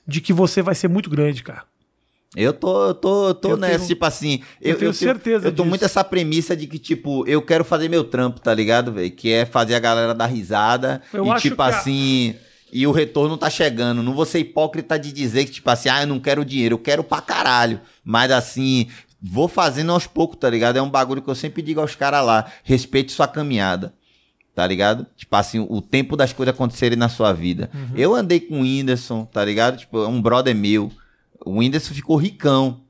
[0.07, 1.63] de que você vai ser muito grande, cara.
[2.35, 4.41] Eu tô, eu tô, eu tô Eu nessa, tenho- tipo assim.
[4.61, 5.69] eu tenho certeza Eu tô disso.
[5.69, 9.11] muito essa premissa de que, tipo, eu quero fazer meu trampo, tá ligado, velho?
[9.11, 11.01] Que é fazer a galera dar risada.
[11.13, 12.35] Eu e, tipo que a- assim.
[12.73, 14.03] E o retorno tá chegando.
[14.03, 16.79] Não vou ser hipócrita de dizer que, tipo assim, ah, eu não quero dinheiro, eu
[16.79, 17.79] quero pra caralho.
[18.03, 18.87] Mas assim,
[19.21, 20.75] vou fazendo aos poucos, tá ligado?
[20.77, 23.93] É um bagulho que eu sempre digo aos caras lá: respeite sua caminhada.
[24.53, 25.05] Tá ligado?
[25.17, 27.69] Tipo assim, o tempo das coisas acontecerem na sua vida.
[27.73, 27.89] Uhum.
[27.95, 29.77] Eu andei com o Whindersson, tá ligado?
[29.77, 30.89] Tipo, é um brother meu.
[31.43, 32.81] O Whindersson ficou ricão.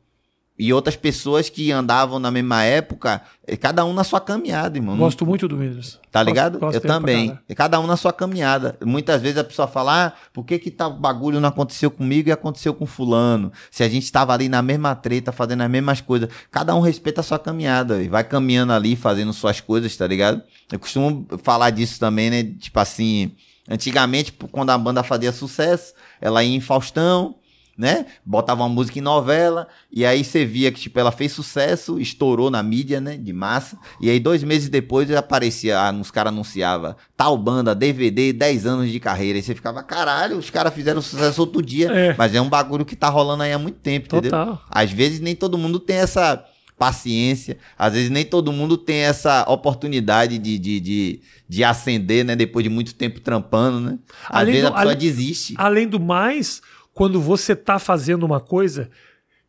[0.58, 4.96] E outras pessoas que andavam na mesma época, eh, cada um na sua caminhada, irmão.
[4.96, 6.00] Gosto muito do Willis.
[6.10, 6.60] Tá Gosto- ligado?
[6.60, 7.38] gosto eu também.
[7.50, 8.78] E Cada um na sua caminhada.
[8.82, 12.32] Muitas vezes a pessoa fala, ah, por que que tal bagulho não aconteceu comigo e
[12.32, 13.52] aconteceu com fulano?
[13.70, 16.30] Se a gente tava ali na mesma treta, fazendo as mesmas coisas.
[16.50, 20.42] Cada um respeita a sua caminhada e vai caminhando ali, fazendo suas coisas, tá ligado?
[20.72, 22.44] Eu costumo falar disso também, né?
[22.44, 23.34] Tipo assim,
[23.70, 27.36] antigamente, quando a banda fazia sucesso, ela ia em Faustão,
[27.78, 28.06] né?
[28.26, 32.50] Botava uma música em novela, e aí você via que, tipo, ela fez sucesso, estourou
[32.50, 33.18] na mídia, né?
[33.18, 33.78] De massa.
[34.00, 38.92] E aí, dois meses depois, aparecia, ah, os caras anunciava tal banda, DVD, 10 anos
[38.92, 39.38] de carreira.
[39.40, 41.92] E você ficava, caralho, os caras fizeram sucesso outro dia.
[41.92, 42.16] É.
[42.18, 44.32] Mas é um bagulho que tá rolando aí há muito tempo, entendeu?
[44.32, 44.62] Total.
[44.70, 46.44] Às vezes nem todo mundo tem essa
[46.78, 52.36] paciência, às vezes nem todo mundo tem essa oportunidade de, de, de, de ascender, né?
[52.36, 53.98] Depois de muito tempo trampando, né?
[54.28, 55.54] Às Além vezes do- a pessoa além- desiste.
[55.58, 56.62] Além do mais,
[56.96, 58.90] quando você tá fazendo uma coisa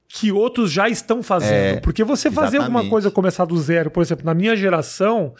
[0.08, 1.76] que outros já estão fazendo.
[1.76, 2.90] É, Porque você fazer alguma exatamente.
[2.90, 5.32] coisa, começar do zero, por exemplo, na minha geração,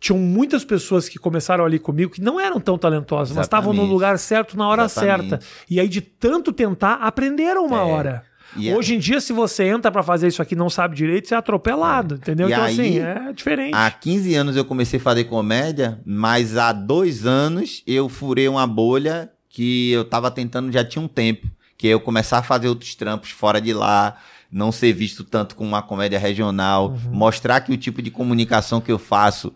[0.00, 3.80] tinham muitas pessoas que começaram ali comigo que não eram tão talentosas, mas estavam no
[3.80, 3.92] Exatamente.
[3.92, 5.28] lugar certo na hora Exatamente.
[5.30, 5.46] certa.
[5.70, 7.82] E aí, de tanto tentar, aprenderam uma É.
[7.84, 8.22] hora.
[8.56, 10.94] E é- Hoje em dia, se você entra pra fazer isso aqui e não sabe
[10.96, 12.48] direito, você é atropelado, entendeu?
[12.48, 13.74] E então, aí, assim, é diferente.
[13.74, 18.66] Há 15 anos eu comecei a fazer comédia, mas há dois anos eu furei uma
[18.66, 21.46] bolha que eu tava tentando já tinha um tempo.
[21.78, 24.16] Que é eu começar a fazer outros trampos fora de lá,
[24.50, 27.12] não ser visto tanto como uma comédia regional, Uhum.
[27.12, 29.52] mostrar que o tipo de comunicação que eu faço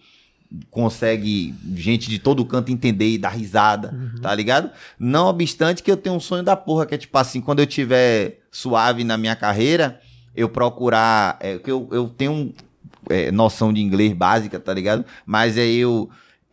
[0.70, 4.20] consegue gente de todo canto entender e dar risada, Uhum.
[4.20, 4.70] tá ligado?
[4.98, 7.66] Não obstante que eu tenho um sonho da porra, que é tipo assim, quando eu
[7.66, 10.00] tiver suave na minha carreira,
[10.34, 12.52] eu procurar, é, que eu, eu tenho um,
[13.08, 15.04] é, noção de inglês básica, tá ligado?
[15.24, 16.08] Mas é eu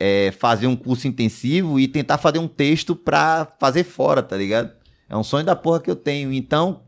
[0.06, 4.70] é, fazer um curso intensivo e tentar fazer um texto pra fazer fora, tá ligado?
[5.08, 6.34] É um sonho da porra que eu tenho.
[6.34, 6.82] Então,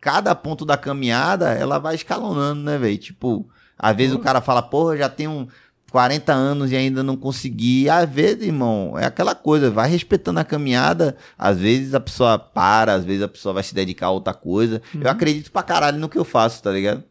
[0.00, 2.96] cada ponto da caminhada, ela vai escalonando, né, velho?
[2.96, 5.48] Tipo, às vezes o cara fala, porra, já tenho
[5.90, 7.90] 40 anos e ainda não consegui.
[7.90, 11.16] Às vezes, irmão, é aquela coisa, vai respeitando a caminhada.
[11.36, 14.80] Às vezes a pessoa para, às vezes a pessoa vai se dedicar a outra coisa.
[14.94, 17.02] Eu acredito pra caralho no que eu faço, tá ligado?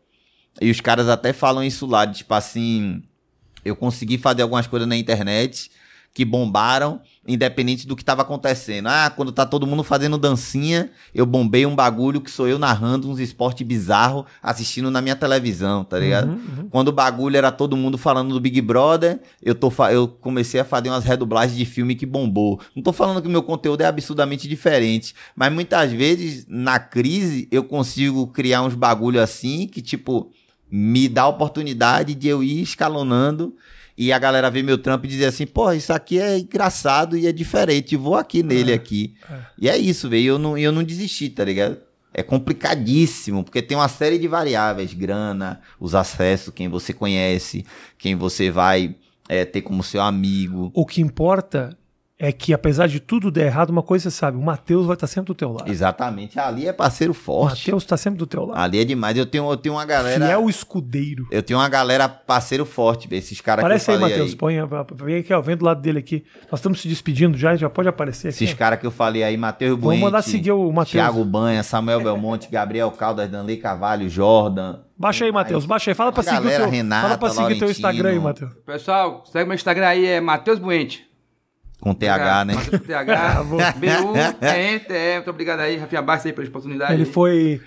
[0.62, 3.04] E os caras até falam isso lá, tipo assim,
[3.70, 5.70] eu consegui fazer algumas coisas na internet
[6.14, 8.88] que bombaram, independente do que tava acontecendo.
[8.88, 13.10] Ah, quando tá todo mundo fazendo dancinha, eu bombei um bagulho que sou eu narrando
[13.10, 16.32] uns esportes bizarros, assistindo na minha televisão, tá ligado?
[16.32, 20.60] Uhum, Quando o bagulho era todo mundo falando do Big Brother, eu, tô eu comecei
[20.60, 22.60] a fazer umas redublagens de filme que bombou.
[22.76, 27.48] Não tô falando que o meu conteúdo é absurdamente diferente, mas muitas vezes, na crise,
[27.52, 30.32] eu consigo criar uns bagulho assim que, tipo,
[30.72, 33.56] me dá a oportunidade de eu ir escalonando
[33.98, 37.28] e a galera ver meu trampo e dizer assim, pô, isso aqui é engraçado e
[37.28, 39.14] é diferente, vou aqui nele É, aqui.
[39.30, 39.36] é.
[39.58, 41.78] E é isso, velho, eu não, eu não desisti, tá ligado?
[42.14, 47.66] É complicadíssimo, porque tem uma série de variáveis, grana, os acessos, quem você conhece,
[47.98, 48.96] quem você vai
[49.28, 50.72] é, ter como seu amigo.
[50.74, 51.78] O que importa
[52.22, 55.08] é que, apesar de tudo der errado, uma coisa você sabe, o Matheus vai estar
[55.08, 55.72] sempre do teu lado.
[55.72, 57.62] Exatamente, ali é parceiro O forte.
[57.62, 58.60] Matheus está sempre do teu lado.
[58.60, 59.18] Ali é demais.
[59.18, 60.26] Eu tenho, eu tenho uma galera.
[60.26, 61.26] Fiel escudeiro.
[61.32, 63.08] Eu tenho uma galera parceiro forte.
[63.10, 64.36] Esses caras que eu Aparece aí, falei Matheus.
[64.36, 64.56] Põe,
[64.96, 66.26] vem aqui, ó, vem do lado dele aqui.
[66.52, 68.44] Nós estamos se despedindo já, já pode aparecer aqui.
[68.44, 70.92] Esses caras que eu falei aí, Matheus Vamos Buente, mandar seguir o Matheus.
[70.92, 74.80] Thiago Banha, Samuel Belmonte, Gabriel Caldas, Danley Carvalho, Jordan.
[74.98, 75.66] Baixa aí, Matheus.
[75.66, 75.96] Baixa aí.
[75.96, 77.72] Fala pra o galera, teu, Renata, fala pra seguir teu Laurentino.
[77.72, 78.52] Instagram aí, Matheus.
[78.66, 81.09] Pessoal, segue meu Instagram aí, é Matheus Buente.
[81.80, 82.54] Com TH, né?
[82.56, 83.44] Matheus com TH,
[83.80, 85.16] B-U-T-N-T-E.
[85.16, 86.94] Muito obrigado aí, Rafinha Bastos aí pela oportunidade.
[86.94, 87.62] Ele foi.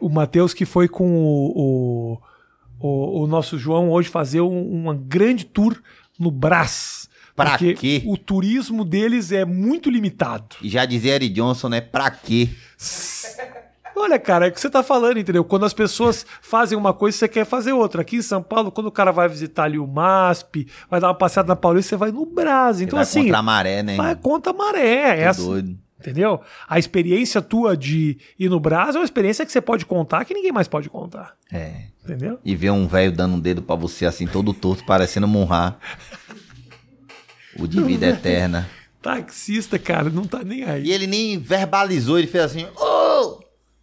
[0.00, 2.18] O Matheus que foi com o, o,
[2.78, 5.76] o, o nosso João hoje fazer um, uma grande tour
[6.18, 7.08] no Brás.
[7.34, 8.02] Pra porque quê?
[8.06, 10.54] o turismo deles é muito limitado.
[10.62, 11.80] E já dizia Eric Johnson, né?
[11.80, 12.48] Pra quê?
[13.96, 15.44] Olha, cara, é o que você tá falando, entendeu?
[15.44, 18.02] Quando as pessoas fazem uma coisa, você quer fazer outra.
[18.02, 21.14] Aqui em São Paulo, quando o cara vai visitar ali o MASP, vai dar uma
[21.14, 22.80] passeada na Paulista, você vai no Brás.
[22.80, 23.96] Então, vai assim, contra a maré, né?
[23.96, 25.14] vai contra a maré.
[25.16, 25.78] Tô Essa, doido.
[26.00, 26.40] entendeu?
[26.68, 30.34] A experiência tua de ir no Brás é uma experiência que você pode contar que
[30.34, 31.34] ninguém mais pode contar.
[31.52, 31.84] É.
[32.04, 32.38] Entendeu?
[32.44, 35.76] E ver um velho dando um dedo pra você assim, todo torto, parecendo Munhá.
[37.58, 38.68] O de vida eterna.
[39.00, 40.84] Taxista, cara, não tá nem aí.
[40.84, 43.03] E ele nem verbalizou, ele fez assim, ô!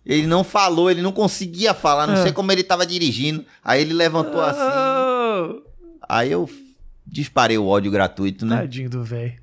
[0.06, 3.46] Ele não falou, ele não conseguia falar, não sei como ele tava dirigindo.
[3.64, 4.60] Aí ele levantou assim.
[4.62, 5.62] Oh,
[6.10, 6.50] Aí eu
[7.06, 8.58] disparei o ódio gratuito, né?
[8.58, 9.40] Tadinho do velho.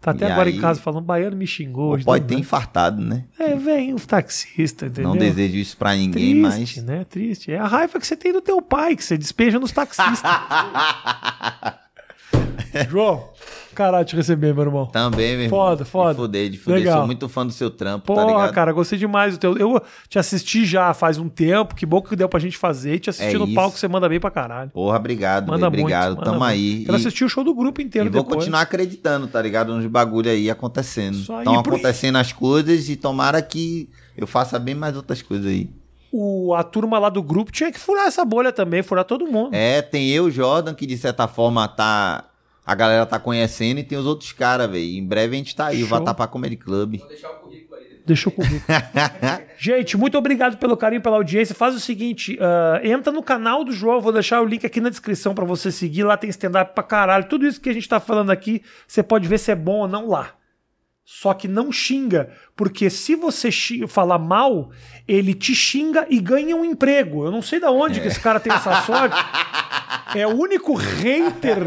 [0.00, 2.04] Tá até E agora aí- em casa falando, baiano me xingou Ou hoje.
[2.04, 2.42] pode né, ter velho?
[2.42, 3.24] infartado, né?
[3.38, 5.10] É, vem um taxista, entendeu?
[5.10, 6.84] Não desejo isso pra ninguém, Triste, mas.
[6.84, 7.04] né?
[7.08, 7.50] Triste.
[7.50, 10.20] É a raiva que você tem do teu pai, que você despeja nos taxistas.
[12.90, 13.30] João,
[13.76, 14.86] caralho te receber, meu irmão.
[14.86, 15.60] Também, meu irmão.
[15.60, 16.14] Foda, foda.
[16.14, 16.78] De fuder, de fuder.
[16.80, 16.96] Legal.
[16.98, 18.52] Sou muito fã do seu trampo, tá Porra, ligado?
[18.54, 19.56] cara, gostei demais do teu.
[19.56, 22.94] Eu te assisti já faz um tempo, que bom que deu pra gente fazer.
[22.94, 23.54] E te assisti É no isso.
[23.54, 24.70] palco, você manda bem pra caralho.
[24.70, 25.82] Porra, obrigado, Manda velho.
[25.82, 26.24] Obrigado, muito.
[26.24, 26.84] tamo aí.
[26.84, 28.38] Quero E- assistir o show do grupo inteiro E vou depois.
[28.40, 29.74] continuar acreditando, tá ligado?
[29.74, 31.18] Nos bagulho aí acontecendo.
[31.18, 35.68] Estão pro- acontecendo as coisas e tomara que eu faça bem mais outras coisas aí.
[36.12, 39.50] O, a turma lá do grupo tinha que furar essa bolha também, furar todo mundo.
[39.54, 42.24] É, tem eu, Jordan, que de certa forma tá.
[42.66, 44.82] A galera tá conhecendo e tem os outros caras, velho.
[44.82, 45.98] Em breve a gente tá aí, o Show.
[45.98, 46.98] Vatapá Comedy Club.
[46.98, 47.86] Vou deixar o currículo aí.
[48.04, 48.62] Deixou comigo.
[49.58, 51.54] Gente, muito obrigado pelo carinho, pela audiência.
[51.54, 54.88] Faz o seguinte: ah, entra no canal do João, vou deixar o link aqui na
[54.88, 56.04] descrição pra você seguir.
[56.04, 57.28] Lá tem stand-up pra caralho.
[57.28, 59.88] Tudo isso que a gente tá falando aqui, você pode ver se é bom ou
[59.88, 60.32] não lá.
[61.08, 63.48] Só que não xinga, porque se você
[63.86, 64.72] falar mal,
[65.06, 67.24] ele te xinga e ganha um emprego.
[67.24, 69.16] Eu não sei da onde que esse cara tem essa sorte.
[70.16, 71.58] É o único hater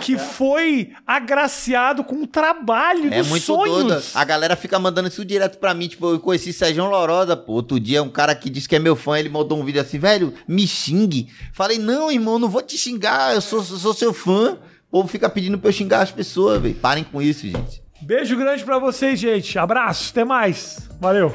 [0.00, 4.16] que foi agraciado com o trabalho É dos muito sonhos.
[4.16, 5.88] A galera fica mandando isso direto pra mim.
[5.88, 7.52] Tipo, eu conheci Sérgio Lorosa, pô.
[7.52, 9.98] Outro dia, um cara que disse que é meu fã, ele mandou um vídeo assim,
[9.98, 11.28] velho, me xingue.
[11.52, 14.54] Falei, não, irmão, não vou te xingar, eu sou, sou seu fã.
[14.88, 16.74] O povo fica pedindo pra eu xingar as pessoas, velho.
[16.76, 17.84] Parem com isso, gente.
[18.00, 19.58] Beijo grande para vocês, gente.
[19.58, 20.88] Abraço, até mais.
[21.00, 21.34] Valeu.